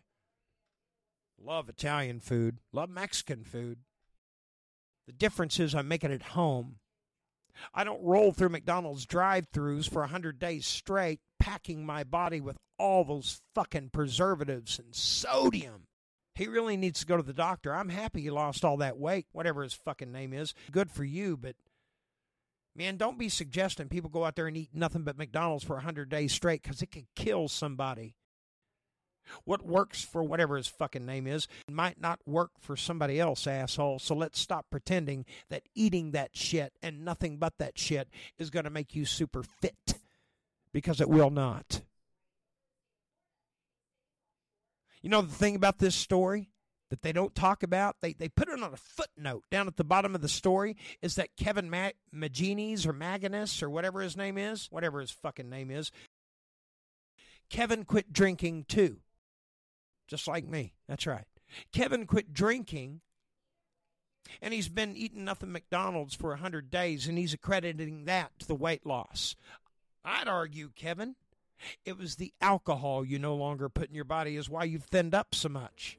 Love 1.39 1.69
Italian 1.69 2.19
food. 2.19 2.59
Love 2.71 2.89
Mexican 2.89 3.43
food. 3.43 3.79
The 5.05 5.13
difference 5.13 5.59
is 5.59 5.75
I 5.75 5.81
make 5.81 6.03
it 6.03 6.11
at 6.11 6.21
home. 6.21 6.77
I 7.73 7.83
don't 7.83 8.03
roll 8.03 8.31
through 8.31 8.49
McDonald's 8.49 9.05
drive 9.05 9.49
throughs 9.51 9.89
for 9.89 9.99
a 9.99 10.07
100 10.07 10.39
days 10.39 10.65
straight, 10.65 11.19
packing 11.39 11.85
my 11.85 12.03
body 12.03 12.41
with 12.41 12.57
all 12.77 13.03
those 13.03 13.41
fucking 13.55 13.89
preservatives 13.91 14.79
and 14.79 14.93
sodium. 14.93 15.87
He 16.35 16.47
really 16.47 16.77
needs 16.77 16.99
to 16.99 17.05
go 17.07 17.17
to 17.17 17.23
the 17.23 17.33
doctor. 17.33 17.73
I'm 17.73 17.89
happy 17.89 18.21
he 18.21 18.29
lost 18.29 18.63
all 18.63 18.77
that 18.77 18.97
weight, 18.97 19.25
whatever 19.31 19.63
his 19.63 19.73
fucking 19.73 20.11
name 20.11 20.33
is. 20.33 20.53
Good 20.71 20.91
for 20.91 21.03
you, 21.03 21.35
but 21.35 21.55
man, 22.75 22.97
don't 22.97 23.17
be 23.17 23.29
suggesting 23.29 23.89
people 23.89 24.11
go 24.11 24.23
out 24.23 24.35
there 24.35 24.45
and 24.45 24.55
eat 24.55 24.69
nothing 24.73 25.01
but 25.01 25.17
McDonald's 25.17 25.63
for 25.63 25.73
a 25.73 25.77
100 25.77 26.09
days 26.09 26.31
straight 26.31 26.61
because 26.61 26.83
it 26.83 26.91
could 26.91 27.07
kill 27.15 27.47
somebody. 27.47 28.13
What 29.43 29.65
works 29.65 30.03
for 30.03 30.23
whatever 30.23 30.57
his 30.57 30.67
fucking 30.67 31.05
name 31.05 31.27
is 31.27 31.47
might 31.69 31.99
not 31.99 32.19
work 32.25 32.51
for 32.59 32.75
somebody 32.75 33.19
else, 33.19 33.47
asshole. 33.47 33.99
So 33.99 34.15
let's 34.15 34.39
stop 34.39 34.67
pretending 34.69 35.25
that 35.49 35.63
eating 35.75 36.11
that 36.11 36.35
shit 36.35 36.73
and 36.81 37.03
nothing 37.05 37.37
but 37.37 37.57
that 37.59 37.77
shit 37.77 38.09
is 38.37 38.49
going 38.49 38.65
to 38.65 38.69
make 38.69 38.95
you 38.95 39.05
super 39.05 39.43
fit 39.43 39.99
because 40.73 41.01
it 41.01 41.09
will 41.09 41.29
not. 41.29 41.81
You 45.01 45.09
know 45.09 45.21
the 45.21 45.33
thing 45.33 45.55
about 45.55 45.79
this 45.79 45.95
story 45.95 46.49
that 46.89 47.01
they 47.01 47.11
don't 47.11 47.35
talk 47.35 47.63
about? 47.63 47.97
They, 48.01 48.13
they 48.13 48.29
put 48.29 48.49
it 48.49 48.61
on 48.61 48.73
a 48.73 48.77
footnote 48.77 49.43
down 49.51 49.67
at 49.67 49.77
the 49.77 49.83
bottom 49.83 50.15
of 50.15 50.21
the 50.21 50.29
story 50.29 50.75
is 51.01 51.15
that 51.15 51.35
Kevin 51.37 51.69
Ma- 51.69 51.91
Magenis 52.13 52.85
or 52.85 52.93
Maginus 52.93 53.61
or 53.61 53.69
whatever 53.69 54.01
his 54.01 54.17
name 54.17 54.37
is, 54.37 54.67
whatever 54.69 54.99
his 54.99 55.11
fucking 55.11 55.49
name 55.49 55.71
is, 55.71 55.91
Kevin 57.49 57.85
quit 57.85 58.11
drinking 58.11 58.65
too 58.67 58.97
just 60.07 60.27
like 60.27 60.47
me. 60.47 60.73
That's 60.87 61.05
right. 61.05 61.25
Kevin 61.71 62.05
quit 62.05 62.33
drinking 62.33 63.01
and 64.41 64.53
he's 64.53 64.69
been 64.69 64.95
eating 64.95 65.25
nothing 65.25 65.51
McDonald's 65.51 66.15
for 66.15 66.29
100 66.29 66.69
days 66.69 67.07
and 67.07 67.17
he's 67.17 67.33
accrediting 67.33 68.05
that 68.05 68.37
to 68.39 68.47
the 68.47 68.55
weight 68.55 68.85
loss. 68.85 69.35
I'd 70.03 70.27
argue, 70.27 70.71
Kevin, 70.75 71.15
it 71.85 71.97
was 71.97 72.15
the 72.15 72.33
alcohol 72.41 73.05
you 73.05 73.19
no 73.19 73.35
longer 73.35 73.69
put 73.69 73.89
in 73.89 73.95
your 73.95 74.05
body 74.05 74.35
is 74.35 74.49
why 74.49 74.63
you've 74.65 74.83
thinned 74.83 75.15
up 75.15 75.33
so 75.33 75.49
much. 75.49 75.97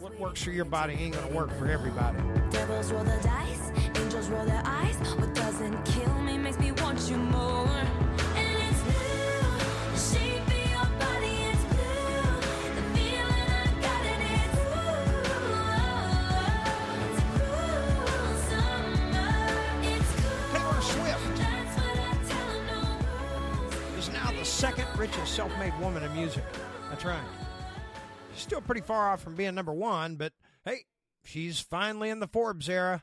What 0.00 0.18
works 0.18 0.42
for 0.42 0.50
your 0.50 0.64
body 0.64 0.94
ain't 0.94 1.14
going 1.14 1.28
to 1.28 1.34
work 1.34 1.56
for 1.58 1.66
everybody. 1.66 2.18
Devils 2.50 2.92
roll 2.92 3.04
the 3.04 3.18
dice, 3.22 3.72
angels 3.96 4.28
roll 4.28 4.44
their 4.44 4.62
eyes. 4.64 4.96
What 5.14 5.34
doesn't 5.34 5.84
kill 5.84 6.14
me 6.20 6.36
makes 6.36 6.58
me 6.58 6.72
want 6.72 7.08
you 7.08 7.16
more. 7.16 7.53
Second 24.54 24.86
richest 24.96 25.34
self 25.34 25.50
made 25.58 25.76
woman 25.80 26.04
in 26.04 26.14
music. 26.14 26.44
That's 26.88 27.04
right. 27.04 27.20
Still 28.36 28.60
pretty 28.60 28.82
far 28.82 29.10
off 29.10 29.20
from 29.20 29.34
being 29.34 29.56
number 29.56 29.72
one, 29.72 30.14
but 30.14 30.32
hey, 30.64 30.84
she's 31.24 31.58
finally 31.58 32.08
in 32.08 32.20
the 32.20 32.28
Forbes 32.28 32.68
era. 32.68 33.02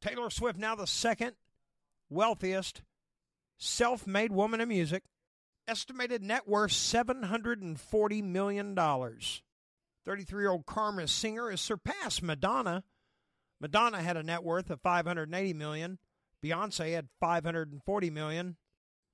Taylor 0.00 0.28
Swift 0.28 0.58
now 0.58 0.74
the 0.74 0.88
second 0.88 1.36
wealthiest 2.10 2.82
self 3.58 4.08
made 4.08 4.32
woman 4.32 4.60
in 4.60 4.68
music. 4.68 5.04
Estimated 5.68 6.20
net 6.20 6.48
worth 6.48 6.72
$740 6.72 8.24
million. 8.24 8.74
33 8.74 10.42
year 10.42 10.50
old 10.50 10.66
Karma 10.66 11.06
singer 11.06 11.50
has 11.50 11.60
surpassed 11.60 12.24
Madonna. 12.24 12.82
Madonna 13.60 14.02
had 14.02 14.16
a 14.16 14.24
net 14.24 14.42
worth 14.42 14.68
of 14.68 14.80
580 14.80 15.54
million. 15.54 15.98
Beyonce 16.44 16.92
had 16.92 17.06
540 17.20 18.10
million. 18.10 18.56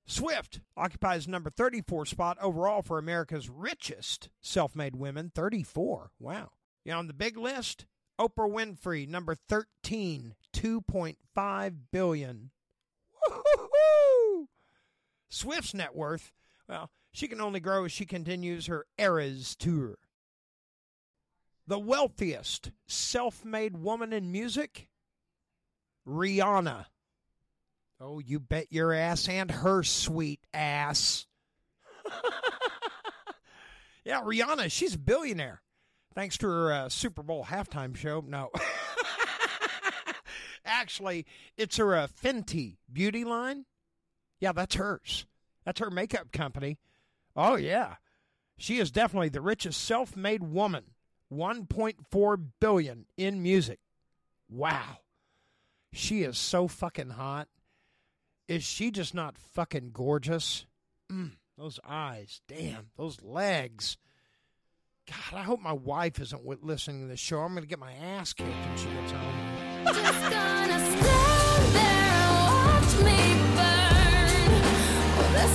Swift 0.05 0.59
occupies 0.75 1.27
number 1.27 1.49
34 1.49 2.05
spot 2.05 2.37
overall 2.41 2.81
for 2.81 2.97
America's 2.97 3.49
richest 3.49 4.29
self-made 4.41 4.95
women, 4.95 5.31
34. 5.33 6.11
Wow. 6.19 6.49
Yeah, 6.83 6.97
on 6.97 7.07
the 7.07 7.13
big 7.13 7.37
list, 7.37 7.85
Oprah 8.19 8.51
Winfrey, 8.51 9.07
number 9.07 9.35
13, 9.35 10.35
2.5 10.53 11.75
billion. 11.91 12.51
Woo-hoo-hoo! 13.27 14.49
Swift's 15.29 15.73
net 15.73 15.95
worth, 15.95 16.33
well, 16.67 16.91
she 17.11 17.27
can 17.27 17.39
only 17.39 17.59
grow 17.59 17.85
as 17.85 17.91
she 17.91 18.05
continues 18.05 18.67
her 18.67 18.85
Eras 18.97 19.55
tour. 19.55 19.97
The 21.65 21.79
wealthiest 21.79 22.71
self-made 22.87 23.77
woman 23.77 24.11
in 24.11 24.31
music, 24.31 24.89
Rihanna. 26.05 26.87
Oh, 28.05 28.19
you 28.19 28.41
bet 28.41 28.67
your 28.69 28.91
ass 28.91 29.29
and 29.29 29.49
her 29.49 29.81
sweet 29.81 30.41
ass. 30.53 31.25
yeah, 34.03 34.21
Rihanna, 34.23 34.69
she's 34.69 34.95
a 34.95 34.99
billionaire. 34.99 35.61
Thanks 36.13 36.37
to 36.39 36.47
her 36.47 36.73
uh, 36.73 36.89
Super 36.89 37.23
Bowl 37.23 37.45
halftime 37.45 37.95
show. 37.95 38.21
No. 38.27 38.51
Actually, 40.65 41.25
it's 41.55 41.77
her 41.77 41.95
uh, 41.95 42.07
Fenty 42.07 42.75
beauty 42.91 43.23
line. 43.23 43.63
Yeah, 44.41 44.51
that's 44.51 44.75
hers. 44.75 45.25
That's 45.63 45.79
her 45.79 45.89
makeup 45.89 46.33
company. 46.33 46.79
Oh, 47.37 47.55
yeah. 47.55 47.95
She 48.57 48.79
is 48.79 48.91
definitely 48.91 49.29
the 49.29 49.39
richest 49.39 49.81
self-made 49.81 50.43
woman. 50.43 50.83
1.4 51.31 52.45
billion 52.59 53.05
in 53.15 53.41
music. 53.41 53.79
Wow. 54.49 54.97
She 55.93 56.23
is 56.23 56.37
so 56.37 56.67
fucking 56.67 57.11
hot. 57.11 57.47
Is 58.53 58.63
she 58.63 58.91
just 58.91 59.15
not 59.15 59.35
fucking 59.35 59.89
gorgeous? 59.93 60.67
Mm, 61.11 61.31
those 61.57 61.79
eyes, 61.83 62.39
damn, 62.47 62.91
those 62.97 63.19
legs. 63.23 63.97
God, 65.09 65.39
I 65.39 65.41
hope 65.41 65.59
my 65.59 65.73
wife 65.73 66.19
isn't 66.19 66.37
wi- 66.43 66.59
listening 66.61 67.01
to 67.01 67.07
this 67.07 67.19
show. 67.19 67.39
I'm 67.39 67.53
going 67.53 67.63
to 67.63 67.67
get 67.67 67.79
my 67.79 67.93
ass 67.93 68.31
kicked 68.33 68.49
when 68.51 68.77
she 68.77 68.85
gets 68.85 69.11
home. 69.11 69.85
Just 69.85 69.97
gonna 69.97 70.79
stand 70.79 71.73
there 71.73 72.13
and 72.13 72.45
watch 72.53 72.93
me 73.03 73.33
burn. 73.55 74.61
Well, 75.33 75.49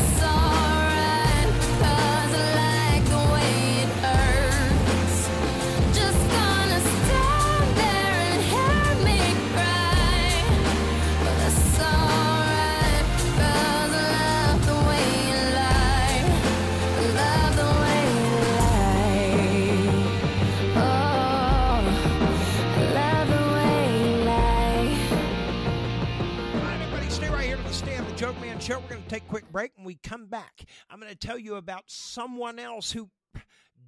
quick 29.28 29.50
break. 29.52 29.72
When 29.76 29.84
we 29.86 29.96
come 30.02 30.26
back, 30.26 30.64
I'm 30.90 30.98
going 30.98 31.12
to 31.12 31.18
tell 31.18 31.38
you 31.38 31.56
about 31.56 31.84
someone 31.86 32.58
else 32.58 32.92
who 32.92 33.10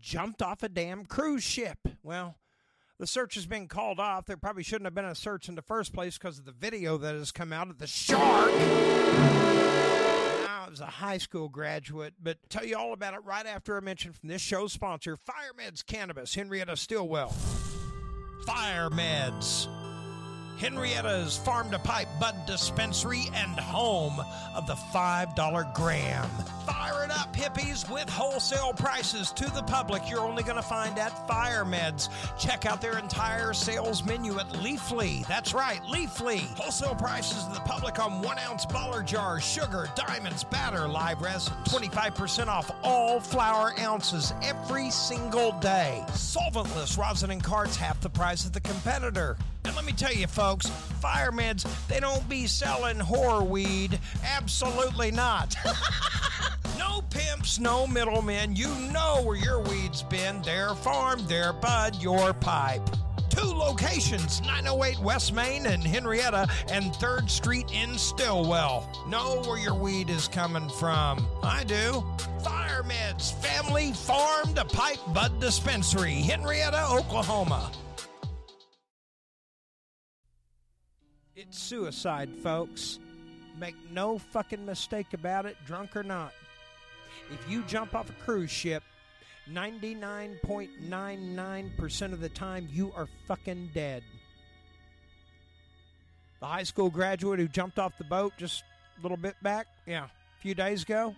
jumped 0.01 0.43
off 0.43 0.63
a 0.63 0.69
damn 0.69 1.05
cruise 1.05 1.43
ship. 1.43 1.79
Well, 2.03 2.37
the 2.99 3.07
search 3.07 3.35
has 3.35 3.47
been 3.47 3.67
called 3.67 3.99
off. 3.99 4.27
There 4.27 4.37
probably 4.37 4.63
shouldn't 4.63 4.87
have 4.87 4.95
been 4.95 5.05
a 5.05 5.15
search 5.15 5.49
in 5.49 5.55
the 5.55 5.63
first 5.63 5.93
place 5.93 6.19
because 6.19 6.39
of 6.39 6.45
the 6.45 6.53
video 6.53 6.99
that 6.99 7.15
has 7.15 7.33
come 7.33 7.53
out 7.53 7.71
of 7.71 7.79
the 7.79 7.87
shark. 7.87 8.51
It 10.67 10.71
was 10.71 10.81
a 10.81 10.87
high 10.87 11.19
school 11.19 11.49
graduate, 11.49 12.15
but 12.23 12.39
tell 12.49 12.65
you 12.65 12.77
all 12.77 12.93
about 12.93 13.15
it 13.15 13.25
right 13.25 13.45
after 13.45 13.77
I 13.77 13.81
mention 13.81 14.13
from 14.13 14.29
this 14.29 14.41
show's 14.41 14.73
sponsor, 14.73 15.17
Fire 15.17 15.51
Meds 15.59 15.85
Cannabis, 15.85 16.33
Henrietta 16.37 16.77
Stilwell. 16.77 17.35
Fire 18.47 18.89
Meds. 18.89 19.67
Henrietta's 20.61 21.39
Farm 21.39 21.71
to 21.71 21.79
Pipe 21.79 22.07
Bud 22.21 22.37
Dispensary 22.47 23.31
and 23.35 23.59
home 23.59 24.21
of 24.55 24.67
the 24.67 24.75
$5 24.75 25.75
gram. 25.75 26.29
Fire 26.67 27.05
it 27.05 27.11
up, 27.11 27.35
hippies, 27.35 27.91
with 27.91 28.11
wholesale 28.11 28.75
prices 28.75 29.33
to 29.33 29.45
the 29.53 29.63
public 29.63 30.03
you're 30.11 30.21
only 30.21 30.43
going 30.43 30.57
to 30.57 30.63
find 30.63 30.99
at 30.99 31.27
Fire 31.27 31.65
Meds. 31.65 32.11
Check 32.39 32.67
out 32.67 32.83
their 32.83 32.99
entire 32.99 33.55
sales 33.55 34.05
menu 34.05 34.39
at 34.39 34.51
Leafly. 34.51 35.27
That's 35.27 35.55
right, 35.55 35.81
Leafly. 35.85 36.41
Wholesale 36.59 36.95
prices 36.95 37.43
to 37.45 37.55
the 37.55 37.61
public 37.61 37.99
on 37.99 38.21
one 38.21 38.39
ounce 38.39 38.67
baller 38.67 39.03
jars, 39.03 39.43
sugar, 39.43 39.89
diamonds, 39.97 40.45
batter, 40.45 40.87
live 40.87 41.23
resin. 41.23 41.55
25% 41.65 42.49
off 42.49 42.71
all 42.83 43.19
flour 43.19 43.73
ounces 43.79 44.35
every 44.43 44.91
single 44.91 45.53
day. 45.61 46.05
Solventless 46.09 46.99
rosin 46.99 47.31
and 47.31 47.43
carts 47.43 47.77
half 47.77 47.99
the 48.03 48.11
price 48.11 48.45
of 48.45 48.53
the 48.53 48.61
competitor. 48.61 49.39
And 49.65 49.77
let 49.77 49.85
me 49.85 49.93
tell 49.93 50.13
you, 50.13 50.27
folks, 50.27 50.67
fire 51.01 51.31
meds, 51.31 51.67
they 51.89 52.01
don't 52.01 52.27
be 52.29 52.47
selling 52.47 52.97
whore 52.99 53.47
weed. 53.47 53.99
Absolutely 54.25 55.11
not. 55.11 55.55
no 56.79 57.03
pimps, 57.11 57.59
no 57.59 57.87
middlemen. 57.87 58.57
You 58.57 58.69
know 58.93 59.23
where 59.23 59.37
your 59.37 59.61
weed's 59.61 60.03
been. 60.03 60.43
Their 60.43 60.75
farm, 60.75 61.27
their 61.27 61.53
bud, 61.53 62.01
your 62.03 62.33
pipe. 62.33 62.83
Two 63.31 63.47
locations 63.47 64.41
908 64.41 64.99
West 64.99 65.33
Main 65.33 65.67
and 65.67 65.83
Henrietta, 65.85 66.49
and 66.71 66.93
3rd 66.95 67.31
Street 67.31 67.71
in 67.73 67.97
Stilwell. 67.97 68.89
Know 69.09 69.43
where 69.47 69.59
your 69.59 69.75
weed 69.75 70.11
is 70.11 70.27
coming 70.27 70.69
from. 70.69 71.27
I 71.43 71.65
do. 71.65 72.05
Fire 72.43 72.83
Meds, 72.83 73.33
Family 73.35 73.93
Farm 73.93 74.53
to 74.55 74.65
Pipe 74.65 74.99
Bud 75.15 75.39
Dispensary, 75.41 76.15
Henrietta, 76.15 76.87
Oklahoma. 76.91 77.71
It's 81.37 81.59
suicide, 81.59 82.31
folks. 82.43 82.99
Make 83.59 83.77
no 83.91 84.19
fucking 84.19 84.67
mistake 84.67 85.15
about 85.15 85.47
it, 85.47 85.57
drunk 85.67 85.97
or 85.97 86.03
not. 86.03 86.33
If 87.31 87.49
you 87.49 87.63
jump 87.63 87.95
off 87.95 88.11
a 88.11 88.25
cruise 88.25 88.51
ship, 88.51 88.83
99.99% 89.51 92.13
of 92.13 92.21
the 92.21 92.29
time 92.29 92.69
you 92.73 92.93
are 92.95 93.09
fucking 93.27 93.71
dead. 93.73 94.03
The 96.41 96.47
high 96.47 96.65
school 96.65 96.91
graduate 96.91 97.39
who 97.39 97.49
jumped 97.49 97.79
off 97.79 97.97
the 97.99 98.05
boat 98.05 98.35
just 98.37 98.63
a 98.99 99.03
little 99.03 99.17
bit 99.17 99.37
back, 99.43 99.67
yeah, 99.87 100.05
a 100.05 100.41
few 100.41 100.55
days 100.55 100.83
ago, 100.83 101.15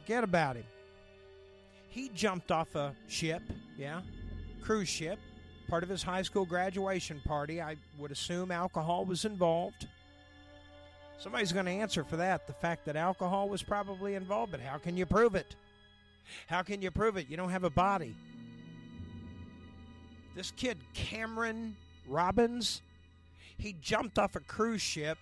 forget 0.00 0.22
about 0.24 0.56
him. 0.56 0.66
He 1.90 2.08
jumped 2.10 2.50
off 2.50 2.74
a 2.74 2.94
ship, 3.08 3.42
yeah, 3.78 4.02
cruise 4.62 4.88
ship, 4.88 5.18
part 5.66 5.82
of 5.82 5.88
his 5.88 6.02
high 6.02 6.22
school 6.22 6.44
graduation 6.44 7.20
party. 7.24 7.60
I 7.60 7.76
would 7.98 8.10
assume 8.10 8.50
alcohol 8.50 9.04
was 9.04 9.24
involved. 9.24 9.86
Somebody's 11.18 11.52
going 11.52 11.66
to 11.66 11.72
answer 11.72 12.04
for 12.04 12.16
that. 12.16 12.46
The 12.46 12.52
fact 12.52 12.84
that 12.86 12.96
alcohol 12.96 13.48
was 13.48 13.62
probably 13.62 14.14
involved, 14.14 14.52
but 14.52 14.60
how 14.60 14.78
can 14.78 14.96
you 14.96 15.06
prove 15.06 15.34
it? 15.34 15.56
How 16.46 16.62
can 16.62 16.82
you 16.82 16.90
prove 16.90 17.16
it? 17.16 17.28
You 17.28 17.36
don't 17.36 17.50
have 17.50 17.64
a 17.64 17.70
body. 17.70 18.14
This 20.34 20.50
kid, 20.50 20.76
Cameron 20.92 21.76
Robbins, 22.06 22.82
he 23.56 23.74
jumped 23.80 24.18
off 24.18 24.36
a 24.36 24.40
cruise 24.40 24.82
ship, 24.82 25.16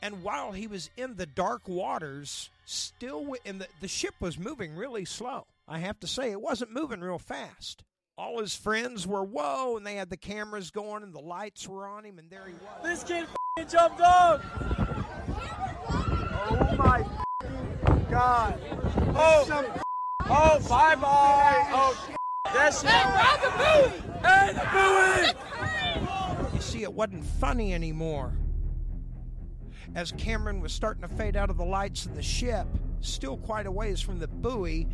and 0.00 0.22
while 0.22 0.52
he 0.52 0.66
was 0.66 0.90
in 0.96 1.16
the 1.16 1.26
dark 1.26 1.62
waters, 1.66 2.50
still, 2.64 3.34
and 3.44 3.60
the, 3.60 3.66
the 3.80 3.88
ship 3.88 4.14
was 4.20 4.38
moving 4.38 4.76
really 4.76 5.04
slow. 5.04 5.46
I 5.66 5.78
have 5.78 5.98
to 6.00 6.06
say, 6.06 6.30
it 6.30 6.40
wasn't 6.40 6.72
moving 6.72 7.00
real 7.00 7.18
fast. 7.18 7.82
All 8.18 8.40
his 8.40 8.54
friends 8.54 9.06
were 9.06 9.24
whoa, 9.24 9.76
and 9.76 9.86
they 9.86 9.94
had 9.94 10.10
the 10.10 10.18
cameras 10.18 10.70
going, 10.70 11.02
and 11.02 11.14
the 11.14 11.20
lights 11.20 11.66
were 11.66 11.86
on 11.86 12.04
him, 12.04 12.18
and 12.18 12.28
there 12.28 12.46
he 12.46 12.52
was. 12.52 12.82
This 12.84 13.02
kid 13.02 13.22
f***ing 13.24 13.68
jumped 13.68 14.02
off. 14.02 14.42
Oh 16.50 16.74
my 16.76 17.04
god. 18.10 18.60
Oh, 19.14 19.46
oh, 20.28 20.60
bye 20.68 20.94
bye. 20.94 21.66
Oh, 21.72 21.96
that's 22.52 22.84
it. 22.84 22.90
Hey, 22.90 24.52
the 24.52 24.60
buoy. 24.72 26.54
You 26.54 26.60
see, 26.60 26.82
it 26.82 26.92
wasn't 26.92 27.24
funny 27.24 27.72
anymore. 27.72 28.36
As 29.94 30.12
Cameron 30.12 30.60
was 30.60 30.72
starting 30.72 31.02
to 31.02 31.08
fade 31.08 31.36
out 31.36 31.48
of 31.48 31.56
the 31.56 31.64
lights 31.64 32.04
of 32.06 32.14
the 32.14 32.22
ship, 32.22 32.66
still 33.00 33.38
quite 33.38 33.66
a 33.66 33.70
ways 33.70 34.00
from 34.02 34.18
the 34.18 34.28
buoy, 34.28 34.86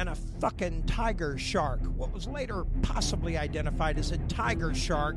and 0.00 0.08
a 0.08 0.14
fucking 0.14 0.82
tiger 0.84 1.36
shark, 1.36 1.78
what 1.94 2.10
was 2.10 2.26
later 2.26 2.64
possibly 2.80 3.36
identified 3.36 3.98
as 3.98 4.12
a 4.12 4.18
tiger 4.28 4.72
shark, 4.72 5.14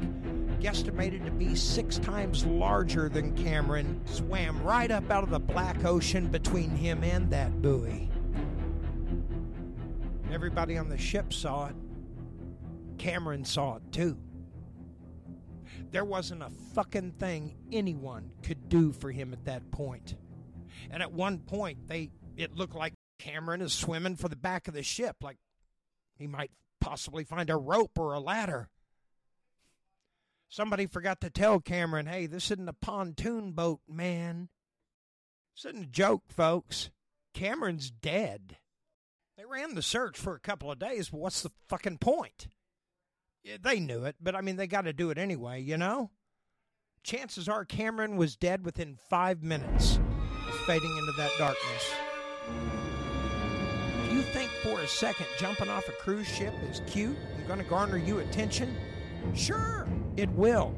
guesstimated 0.59 1.23
to 1.23 1.31
be 1.31 1.55
six 1.55 1.97
times 1.99 2.45
larger 2.45 3.07
than 3.07 3.33
Cameron, 3.33 4.01
swam 4.05 4.61
right 4.61 4.91
up 4.91 5.09
out 5.09 5.23
of 5.23 5.29
the 5.29 5.39
black 5.39 5.85
ocean 5.85 6.27
between 6.27 6.69
him 6.69 7.01
and 7.01 7.31
that 7.31 7.61
buoy. 7.61 8.09
Everybody 10.33 10.77
on 10.77 10.89
the 10.89 10.97
ship 10.97 11.31
saw 11.31 11.67
it. 11.67 11.75
Cameron 12.97 13.45
saw 13.45 13.77
it 13.77 13.83
too. 13.93 14.17
There 15.91 16.03
wasn't 16.03 16.43
a 16.43 16.51
fucking 16.75 17.13
thing 17.13 17.55
anyone 17.71 18.31
could 18.41 18.67
do 18.67 18.91
for 18.91 19.11
him 19.11 19.31
at 19.31 19.45
that 19.45 19.71
point. 19.71 20.15
And 20.91 21.01
at 21.01 21.13
one 21.13 21.39
point, 21.39 21.87
they 21.87 22.09
it 22.35 22.53
looked 22.57 22.75
like 22.75 22.93
Cameron 23.23 23.61
is 23.61 23.71
swimming 23.71 24.17
for 24.17 24.27
the 24.27 24.35
back 24.35 24.67
of 24.67 24.73
the 24.73 24.83
ship, 24.83 25.15
like 25.21 25.37
he 26.17 26.27
might 26.27 26.51
possibly 26.81 27.23
find 27.23 27.49
a 27.49 27.55
rope 27.55 27.97
or 27.97 28.11
a 28.11 28.19
ladder. 28.19 28.67
Somebody 30.49 30.87
forgot 30.87 31.21
to 31.21 31.29
tell 31.29 31.61
Cameron, 31.61 32.05
hey, 32.05 32.25
this 32.25 32.51
isn't 32.51 32.67
a 32.67 32.73
pontoon 32.73 33.53
boat, 33.53 33.79
man. 33.87 34.49
This 35.55 35.71
isn't 35.71 35.83
a 35.85 35.89
joke, 35.89 36.23
folks. 36.27 36.91
Cameron's 37.33 37.89
dead. 37.89 38.57
They 39.37 39.45
ran 39.45 39.73
the 39.73 39.81
search 39.81 40.17
for 40.17 40.35
a 40.35 40.39
couple 40.41 40.69
of 40.69 40.77
days, 40.77 41.07
but 41.07 41.21
what's 41.21 41.43
the 41.43 41.51
fucking 41.69 41.99
point? 41.99 42.49
Yeah, 43.41 43.55
they 43.61 43.79
knew 43.79 44.03
it, 44.03 44.17
but 44.19 44.35
I 44.35 44.41
mean, 44.41 44.57
they 44.57 44.67
got 44.67 44.81
to 44.81 44.91
do 44.91 45.11
it 45.11 45.17
anyway, 45.17 45.61
you 45.61 45.77
know? 45.77 46.11
Chances 47.03 47.47
are 47.47 47.63
Cameron 47.63 48.17
was 48.17 48.35
dead 48.35 48.65
within 48.65 48.97
five 49.09 49.41
minutes 49.41 49.97
fading 50.65 50.97
into 50.97 51.13
that 51.17 51.31
darkness. 51.37 52.92
For 54.63 54.79
a 54.79 54.87
second 54.87 55.25
jumping 55.37 55.67
off 55.67 55.89
a 55.89 55.91
cruise 55.91 56.25
ship 56.25 56.53
is 56.71 56.81
cute 56.87 57.17
and 57.37 57.45
going 57.47 57.59
to 57.59 57.65
garner 57.65 57.97
you 57.97 58.19
attention? 58.19 58.73
Sure, 59.35 59.85
it 60.15 60.29
will. 60.29 60.73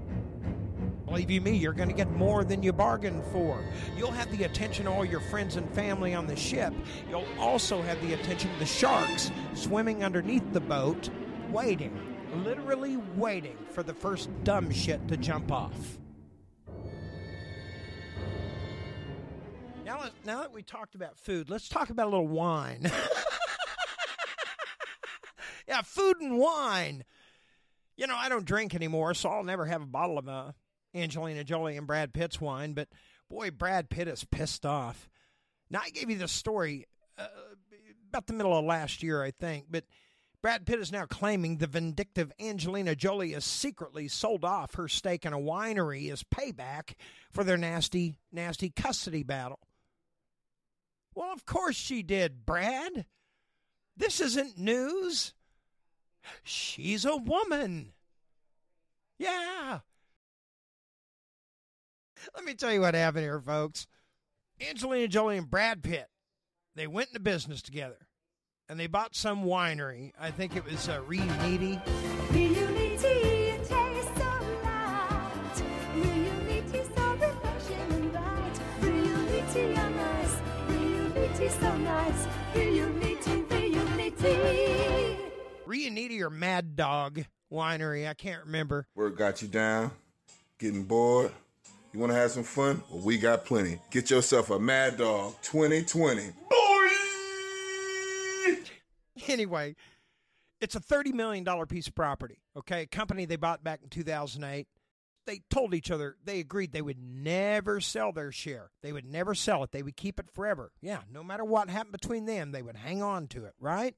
Believe 1.06 1.30
you 1.30 1.39
me, 1.39 1.56
you're 1.56 1.71
going 1.71 1.89
to 1.89 1.95
get 1.95 2.10
more 2.10 2.43
than 2.43 2.63
you 2.63 2.74
bargained 2.74 3.24
for. 3.26 3.63
You'll 3.95 4.10
have 4.10 4.36
the 4.36 4.45
attention 4.45 4.88
of 4.88 4.93
all 4.93 5.06
your 5.06 5.19
friends 5.19 5.56
and 5.56 5.69
family 5.76 6.15
on 6.15 6.26
the 6.26 6.36
ship. 6.36 6.74
You'll 7.08 7.28
also 7.39 7.80
have 7.84 8.02
the 8.02 8.13
attention 8.13 8.50
of 8.52 8.58
the 8.58 8.65
sharks 8.65 9.30
swimming 9.54 10.04
underneath 10.04 10.52
the 10.52 10.62
boat, 10.62 11.10
waiting, 11.52 11.95
literally 12.43 12.98
waiting 13.15 13.58
for 13.69 13.84
the 13.84 13.93
first 13.93 14.30
dumb 14.43 14.71
shit 14.71 15.08
to 15.10 15.15
jump 15.15 15.52
off. 15.52 16.00
Now, 19.86 20.06
now 20.26 20.39
that 20.39 20.52
we 20.52 20.63
talked 20.63 20.95
about 20.95 21.19
food, 21.19 21.52
let's 21.52 21.69
talk 21.69 21.91
about 21.91 22.08
a 22.08 22.10
little 22.10 22.28
wine. 22.28 22.91
yeah, 25.67 25.82
food 25.82 26.17
and 26.19 26.38
wine. 26.38 27.04
You 27.97 28.08
know, 28.08 28.15
I 28.15 28.30
don't 28.30 28.45
drink 28.45 28.75
anymore, 28.75 29.13
so 29.13 29.30
I'll 29.30 29.43
never 29.43 29.65
have 29.65 29.82
a 29.82 29.88
bottle 29.88 30.17
of 30.17 30.28
uh, 30.28 30.51
Angelina 30.93 31.43
Jolie 31.43 31.78
and 31.78 31.88
Brad 31.88 32.13
Pitt's 32.13 32.41
wine. 32.41 32.73
But 32.73 32.89
boy, 33.30 33.51
Brad 33.51 33.89
Pitt 33.89 34.08
is 34.08 34.25
pissed 34.25 34.65
off. 34.65 35.10
Now, 35.69 35.82
I 35.84 35.89
gave 35.89 36.10
you 36.10 36.17
this 36.17 36.32
story 36.32 36.86
uh, 37.17 37.28
about 38.10 38.28
the 38.28 38.34
middle 38.34 38.58
of 38.58 38.65
last 38.65 39.01
year, 39.01 39.23
I 39.23 39.32
think. 39.32 39.65
But 39.69 39.86
Brad 40.41 40.65
Pitt 40.65 40.80
is 40.80 40.91
now 40.91 41.06
claiming 41.06 41.58
the 41.58 41.67
vindictive 41.67 42.32
Angelina 42.39 42.95
Jolie 42.95 43.32
has 43.32 43.45
secretly 43.45 44.08
sold 44.08 44.45
off 44.45 44.75
her 44.75 44.88
stake 44.88 45.25
in 45.25 45.34
a 45.34 45.39
winery 45.39 46.12
as 46.12 46.23
payback 46.23 46.93
for 47.32 47.43
their 47.43 47.58
nasty, 47.58 48.13
nasty 48.32 48.69
custody 48.69 49.23
battle. 49.23 49.60
Well, 51.15 51.32
of 51.32 51.45
course 51.45 51.75
she 51.75 52.04
did, 52.04 52.45
Brad. 52.45 53.06
This 53.97 54.19
isn't 54.19 54.58
news. 54.58 55.34
She's 56.43 57.05
a 57.05 57.15
woman. 57.15 57.93
Yeah. 59.17 59.79
Let 62.35 62.43
me 62.45 62.53
tell 62.53 62.73
you 62.73 62.81
what 62.81 62.95
happened 62.95 63.23
here, 63.23 63.39
folks. 63.39 63.88
Angelina 64.61 65.07
Jolie 65.07 65.38
and 65.38 65.49
Brad 65.49 65.83
Pitt, 65.83 66.07
they 66.75 66.88
went 66.88 67.09
into 67.09 67.19
business 67.19 67.61
together, 67.61 68.07
and 68.69 68.79
they 68.79 68.88
bought 68.88 69.15
some 69.15 69.43
winery. 69.43 70.11
I 70.19 70.31
think 70.31 70.55
it 70.55 70.65
was 70.65 70.88
uh, 70.88 71.01
Riunite. 71.01 71.81
So 81.59 81.77
nice. 81.77 82.27
Riunite 85.65 86.21
or 86.21 86.30
Mad 86.30 86.75
Dog 86.75 87.25
Winery. 87.51 88.08
I 88.08 88.13
can't 88.13 88.45
remember. 88.45 88.88
Work 88.95 89.17
got 89.17 89.41
you 89.41 89.47
down, 89.47 89.91
getting 90.60 90.84
bored. 90.84 91.32
You 91.93 91.99
want 91.99 92.12
to 92.12 92.17
have 92.17 92.32
some 92.32 92.43
fun? 92.43 92.84
Well, 92.89 93.01
we 93.01 93.17
got 93.17 93.45
plenty. 93.45 93.80
Get 93.89 94.10
yourself 94.10 94.49
a 94.49 94.60
Mad 94.60 94.97
Dog 94.97 95.36
2020. 95.41 96.23
Boy! 96.49 96.88
Anyway, 99.28 99.75
it's 100.60 100.75
a 100.75 100.80
$30 100.80 101.13
million 101.13 101.45
piece 101.67 101.88
of 101.88 101.95
property, 101.95 102.41
okay? 102.58 102.82
A 102.82 102.86
company 102.86 103.25
they 103.25 103.38
bought 103.38 103.63
back 103.63 103.80
in 103.82 103.89
2008. 103.89 104.67
They 105.25 105.41
told 105.49 105.73
each 105.73 105.89
other, 105.89 106.17
they 106.23 106.39
agreed 106.39 106.71
they 106.71 106.82
would 106.82 106.99
never 107.01 107.80
sell 107.80 108.12
their 108.12 108.32
share. 108.32 108.69
They 108.84 108.91
would 108.91 109.06
never 109.06 109.34
sell 109.34 109.63
it. 109.63 109.71
They 109.71 109.82
would 109.82 109.95
keep 109.95 110.19
it 110.19 110.30
forever. 110.30 110.71
Yeah, 110.82 110.99
no 111.12 111.23
matter 111.23 111.43
what 111.43 111.69
happened 111.69 111.93
between 111.93 112.25
them, 112.25 112.51
they 112.51 112.62
would 112.62 112.75
hang 112.75 113.01
on 113.01 113.28
to 113.30 113.45
it, 113.45 113.54
right? 113.60 113.95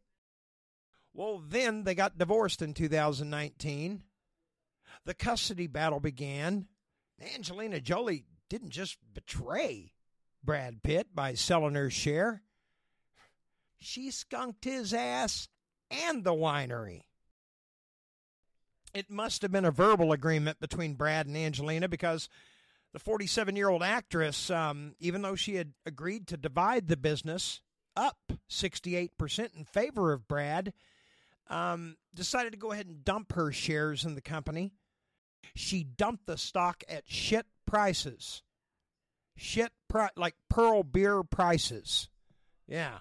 Well, 1.17 1.41
then 1.43 1.83
they 1.83 1.95
got 1.95 2.19
divorced 2.19 2.61
in 2.61 2.75
2019. 2.75 4.03
The 5.03 5.13
custody 5.15 5.65
battle 5.65 5.99
began. 5.99 6.67
Angelina 7.33 7.79
Jolie 7.79 8.25
didn't 8.49 8.69
just 8.69 8.99
betray 9.15 9.93
Brad 10.43 10.83
Pitt 10.83 11.15
by 11.15 11.33
selling 11.33 11.73
her 11.73 11.89
share, 11.89 12.43
she 13.79 14.11
skunked 14.11 14.63
his 14.63 14.93
ass 14.93 15.49
and 15.89 16.23
the 16.23 16.35
winery. 16.35 17.01
It 18.93 19.09
must 19.09 19.41
have 19.41 19.51
been 19.51 19.65
a 19.65 19.71
verbal 19.71 20.11
agreement 20.11 20.59
between 20.59 20.93
Brad 20.93 21.25
and 21.25 21.35
Angelina 21.35 21.87
because 21.87 22.29
the 22.93 22.99
47 22.99 23.55
year 23.55 23.69
old 23.69 23.81
actress, 23.81 24.51
um, 24.51 24.93
even 24.99 25.23
though 25.23 25.35
she 25.35 25.55
had 25.55 25.73
agreed 25.83 26.27
to 26.27 26.37
divide 26.37 26.87
the 26.87 26.95
business 26.95 27.61
up 27.95 28.33
68% 28.51 29.55
in 29.55 29.65
favor 29.65 30.13
of 30.13 30.27
Brad, 30.27 30.73
um, 31.49 31.95
decided 32.13 32.51
to 32.51 32.57
go 32.57 32.71
ahead 32.71 32.87
and 32.87 33.03
dump 33.03 33.33
her 33.33 33.51
shares 33.51 34.05
in 34.05 34.15
the 34.15 34.21
company. 34.21 34.73
She 35.55 35.83
dumped 35.83 36.27
the 36.27 36.37
stock 36.37 36.83
at 36.89 37.03
shit 37.07 37.45
prices. 37.65 38.43
Shit, 39.35 39.71
pri- 39.87 40.09
like 40.15 40.35
pearl 40.49 40.83
beer 40.83 41.23
prices. 41.23 42.09
Yeah. 42.67 42.99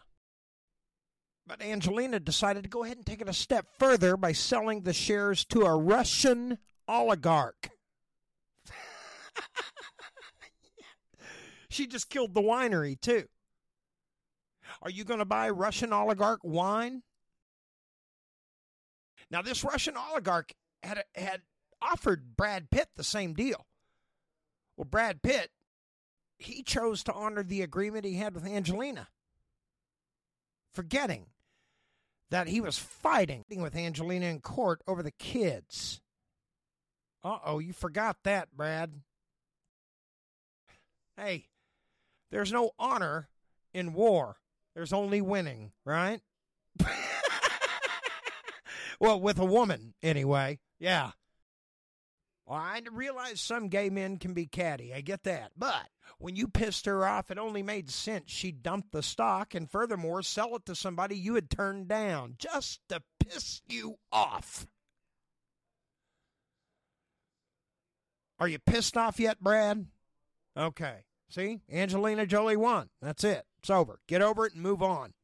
But 1.47 1.63
Angelina 1.63 2.21
decided 2.21 2.65
to 2.65 2.71
go 2.71 2.85
ahead 2.85 2.97
and 2.97 3.07
take 3.07 3.21
it 3.21 3.29
a 3.29 3.33
step 3.33 3.67
further 3.79 4.17
by 4.17 4.33
selling 4.33 4.83
the 4.83 4.93
shares 4.93 5.45
to 5.47 5.63
a 5.63 5.77
Russian 5.77 6.59
oligarch. 6.89 7.71
she 11.71 11.87
just 11.87 12.11
killed 12.11 12.35
the 12.35 12.43
winery, 12.43 13.01
too. 13.01 13.27
Are 14.83 14.91
you 14.91 15.05
going 15.05 15.21
to 15.21 15.25
buy 15.25 15.49
Russian 15.51 15.93
oligarch 15.93 16.41
wine? 16.43 17.03
Now, 19.31 19.43
this 19.43 19.65
Russian 19.65 19.97
oligarch 19.97 20.53
had, 20.83 21.05
had 21.15 21.43
offered 21.83 22.37
Brad 22.37 22.71
Pitt 22.71 22.89
the 22.97 23.05
same 23.05 23.35
deal. 23.35 23.67
Well, 24.77 24.85
Brad 24.85 25.23
Pitt, 25.23 25.51
he 26.39 26.63
chose 26.63 27.03
to 27.05 27.13
honor 27.13 27.43
the 27.43 27.63
agreement 27.63 28.05
he 28.05 28.15
had 28.15 28.35
with 28.35 28.47
Angelina, 28.47 29.09
forgetting 30.73 31.27
that 32.31 32.49
he 32.49 32.61
was 32.61 32.79
fighting 32.79 33.45
with 33.51 33.77
Angelina 33.77 34.27
in 34.27 34.41
court 34.41 34.83
over 34.87 35.03
the 35.03 35.13
kids. 35.13 36.01
Uh 37.25 37.39
oh, 37.45 37.59
you 37.59 37.73
forgot 37.73 38.19
that, 38.25 38.55
Brad. 38.57 38.93
Hey, 41.17 41.47
there's 42.31 42.53
no 42.53 42.73
honor 42.79 43.29
in 43.73 43.95
war, 43.95 44.37
there's 44.75 44.93
only 44.93 45.21
winning, 45.21 45.73
right? 45.85 46.21
well, 49.01 49.21
with 49.21 49.39
a 49.39 49.45
woman, 49.45 49.95
anyway. 50.03 50.59
Yeah. 50.79 51.13
Well, 52.47 52.59
I 52.59 52.81
realize 52.93 53.41
some 53.41 53.69
gay 53.69 53.91
men 53.91 54.19
can 54.19 54.33
be 54.33 54.47
catty. 54.47 54.95
I 54.95 55.01
get 55.01 55.25
that. 55.25 55.51
But 55.57 55.89
when 56.19 56.37
you 56.37 56.47
pissed 56.47 56.87
her 56.87 57.05
off, 57.05 57.31
it 57.31 57.39
only 57.39 57.63
made 57.63 57.91
sense 57.91 58.31
she 58.31 58.53
dumped 58.53 58.93
the 58.93 59.03
stock 59.03 59.55
and 59.55 59.69
furthermore 59.69 60.23
sell 60.23 60.55
it 60.55 60.65
to 60.67 60.77
somebody 60.77 61.17
you 61.17 61.35
had 61.35 61.51
turned 61.51 61.89
down 61.89 62.37
just 62.39 62.81
to 62.89 63.03
piss 63.19 63.63
you 63.69 63.97
off. 64.13 64.67
Are 68.39 68.49
you 68.49 68.59
pissed 68.59 68.97
off 68.97 69.19
yet, 69.19 69.41
Brad? 69.41 69.87
Okay. 70.57 71.05
See? 71.29 71.63
Angelina 71.73 72.27
Jolie 72.27 72.57
won. 72.57 72.91
That's 73.03 73.25
it. 73.25 73.45
It's 73.59 73.71
over. 73.71 73.99
Get 74.07 74.23
over 74.23 74.47
it 74.47 74.55
and 74.55 74.63
move 74.63 74.83
on. 74.83 75.15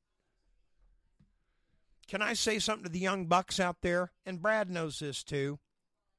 Can 2.09 2.23
I 2.23 2.35
say 2.35 2.59
something 2.59 2.85
to 2.85 2.91
the 2.91 2.99
young 2.99 3.27
bucks 3.27 3.59
out 3.59 3.77
there? 3.83 4.13
And 4.27 4.43
Brad 4.43 4.71
knows 4.71 4.99
this 4.99 5.23
too. 5.23 5.59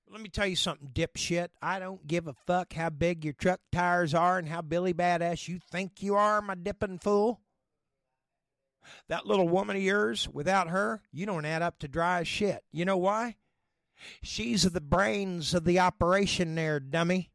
Let 0.10 0.22
me 0.22 0.30
tell 0.30 0.48
you 0.48 0.56
something, 0.56 0.90
dipshit. 0.90 1.50
I 1.62 1.80
don't 1.80 2.06
give 2.06 2.28
a 2.28 2.36
fuck 2.46 2.74
how 2.74 2.90
big 2.90 3.24
your 3.24 3.34
truck 3.34 3.62
tires 3.72 4.14
are 4.14 4.38
and 4.38 4.48
how 4.48 4.62
Billy 4.62 4.94
Badass 4.94 5.48
you 5.48 5.60
think 5.72 6.04
you 6.04 6.16
are, 6.16 6.42
my 6.42 6.56
dipping 6.56 7.00
fool. 7.00 7.42
That 9.08 9.26
little 9.26 9.48
woman 9.48 9.76
of 9.76 9.82
yours, 9.82 10.28
without 10.32 10.70
her, 10.70 11.02
you 11.12 11.26
don't 11.26 11.46
add 11.46 11.62
up 11.62 11.80
to 11.80 11.88
dry 11.88 12.20
as 12.20 12.28
shit. 12.28 12.64
You 12.72 12.86
know 12.86 12.98
why? 12.98 13.38
She's 14.22 14.64
the 14.64 14.82
brains 14.82 15.54
of 15.54 15.64
the 15.64 15.80
operation 15.80 16.56
there, 16.56 16.80
dummy. 16.80 17.32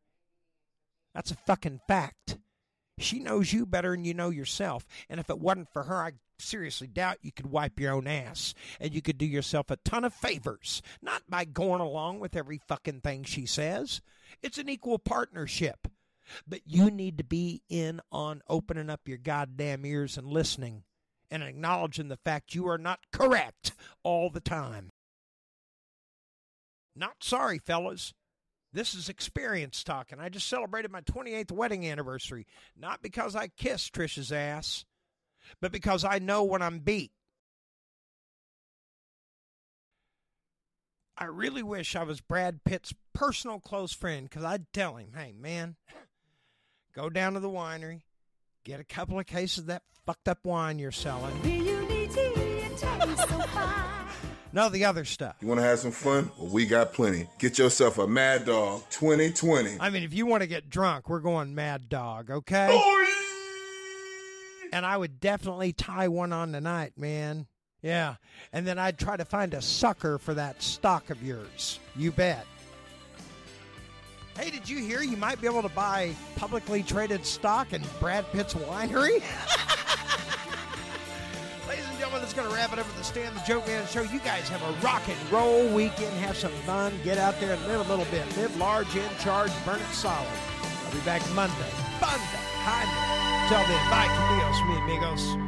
That's 1.15 1.31
a 1.31 1.37
fucking 1.37 1.81
fact. 1.89 2.39
She 2.99 3.19
knows 3.19 3.53
you 3.53 3.67
better 3.67 3.93
than 3.93 4.05
you 4.05 4.15
know 4.15 4.31
yourself. 4.31 4.87
And 5.09 5.21
if 5.21 5.31
it 5.31 5.39
wasn't 5.39 5.73
for 5.73 5.85
her, 5.85 5.97
I 5.97 6.13
seriously 6.39 6.87
doubt 6.87 7.19
you 7.23 7.33
could 7.33 7.47
wipe 7.47 7.81
your 7.81 7.95
own 7.95 8.07
ass. 8.07 8.55
And 8.81 8.95
you 8.95 9.03
could 9.03 9.19
do 9.19 9.27
yourself 9.27 9.71
a 9.71 9.77
ton 9.77 10.05
of 10.05 10.15
favors, 10.15 10.83
not 11.03 11.23
by 11.29 11.45
going 11.45 11.81
along 11.81 12.21
with 12.21 12.37
every 12.37 12.61
fucking 12.69 13.01
thing 13.01 13.25
she 13.25 13.47
says. 13.47 14.01
It's 14.43 14.59
an 14.59 14.69
equal 14.69 14.99
partnership. 14.99 15.89
But 16.47 16.61
you 16.67 16.91
need 16.91 17.19
to 17.19 17.25
be 17.25 17.63
in 17.71 18.01
on 18.13 18.43
opening 18.49 18.91
up 18.91 19.09
your 19.09 19.19
goddamn 19.19 19.87
ears 19.87 20.19
and 20.19 20.27
listening 20.27 20.85
and 21.31 21.43
acknowledging 21.43 22.09
the 22.09 22.19
fact 22.19 22.55
you 22.55 22.69
are 22.69 22.79
not 22.79 23.01
correct 23.13 23.73
all 24.03 24.31
the 24.31 24.41
time. 24.41 24.91
Not 26.95 27.23
sorry, 27.23 27.59
fellas. 27.59 28.13
This 28.73 28.95
is 28.95 29.09
experience 29.09 29.83
talking. 29.83 30.21
I 30.21 30.29
just 30.29 30.49
celebrated 30.49 30.91
my 30.91 31.01
28th 31.01 31.53
wedding 31.53 31.87
anniversary, 31.87 32.47
not 32.77 33.03
because 33.03 33.35
I 33.35 33.49
kissed 33.49 33.95
Trisha's 33.95 34.31
ass, 34.31 34.85
but 35.61 35.73
because 35.73 36.05
I 36.05 36.19
know 36.19 36.45
when 36.45 36.61
I'm 36.61 36.81
beat. 36.81 37.13
I 41.17 41.25
really 41.25 41.63
wish 41.63 41.97
I 41.97 42.05
was 42.05 42.21
Brad 42.21 42.63
Pitt's 42.65 42.95
personal 43.13 43.59
close 43.59 43.93
friend 43.93 44.29
because 44.29 44.45
I'd 44.45 44.73
tell 44.73 44.97
him, 44.97 45.13
hey, 45.17 45.33
man, 45.37 45.77
go 46.95 47.11
down 47.11 47.35
to 47.35 47.41
the 47.41 47.49
winery, 47.49 48.03
get 48.65 48.79
a 48.79 48.85
couple 48.85 49.19
of 49.19 49.27
cases 49.27 49.59
of 49.59 49.67
that 49.67 49.83
fucked 50.07 50.29
up 50.29 50.45
wine 50.45 50.79
you're 50.79 50.93
selling. 50.93 51.35
No, 54.53 54.69
the 54.69 54.85
other 54.85 55.05
stuff. 55.05 55.37
You 55.41 55.49
want 55.49 55.61
to 55.61 55.67
have 55.67 55.79
some 55.79 55.93
fun? 55.93 56.31
Well, 56.39 56.49
we 56.49 56.67
got 56.67 56.93
plenty. 56.93 57.29
Get 57.39 57.59
yourself 57.59 57.99
a 57.99 58.07
Mad 58.07 58.47
Dog 58.47 58.83
2020. 58.91 59.77
I 59.79 59.91
mean, 59.91 60.03
if 60.03 60.15
you 60.15 60.27
want 60.27 60.43
to 60.43 60.47
get 60.47 60.71
drunk, 60.71 61.09
we're 61.09 61.21
going 61.21 61.55
Mad 61.55 61.89
Dog, 61.89 62.31
okay? 62.31 62.69
Boy! 62.69 63.05
And 64.73 64.85
I 64.87 64.97
would 64.97 65.21
definitely 65.21 65.73
tie 65.73 66.09
one 66.09 66.33
on 66.33 66.53
tonight, 66.53 66.93
man. 66.97 67.47
Yeah. 67.83 68.17
And 68.53 68.67
then 68.67 68.79
I'd 68.79 68.99
try 68.99 69.17
to 69.17 69.25
find 69.25 69.55
a 69.55 69.63
sucker 69.63 70.19
for 70.19 70.35
that 70.35 70.63
stock 70.63 71.11
of 71.11 71.23
yours. 71.23 71.79
You 71.97 72.13
bet. 72.13 72.47
Hey, 74.37 74.51
did 74.51 74.69
you 74.69 74.79
hear 74.79 75.03
you 75.03 75.17
might 75.17 75.41
be 75.41 75.47
able 75.47 75.63
to 75.63 75.69
buy 75.69 76.15
publicly 76.37 76.83
traded 76.83 77.27
stock 77.27 77.73
in 77.73 77.83
Brad 77.99 78.31
Pitt's 78.33 78.55
winery? 78.55 79.23
That's 82.29 82.41
going 82.41 82.51
to 82.51 82.55
wrap 82.55 82.75
it 82.75 82.79
up 82.79 82.87
with 82.87 82.99
the 82.99 83.05
Stan 83.05 83.33
the 83.33 83.41
Joke 83.41 83.67
Man 83.67 83.87
show. 83.87 84.03
You 84.03 84.19
guys 84.19 84.51
have 84.51 84.61
a 84.61 84.73
rock 84.85 85.01
and 85.09 85.33
roll 85.33 85.67
weekend. 85.73 86.13
Have 86.19 86.37
some 86.37 86.53
fun. 86.67 86.93
Get 87.03 87.17
out 87.17 87.41
there 87.41 87.55
and 87.55 87.67
live 87.67 87.81
a 87.81 87.89
little 87.89 88.05
bit. 88.11 88.23
Live 88.37 88.55
large, 88.59 88.95
in 88.95 89.09
charge, 89.19 89.51
burn 89.65 89.81
it 89.81 89.95
solid. 89.95 90.29
I'll 90.85 90.93
be 90.93 91.01
back 91.07 91.23
Monday. 91.33 91.73
Monday. 91.99 92.45
Hi. 92.69 92.85
Till 93.49 93.65
then, 93.65 93.81
bye, 93.89 94.13
Camillos, 94.13 94.61
mi 94.67 94.77
amigos. 94.77 95.48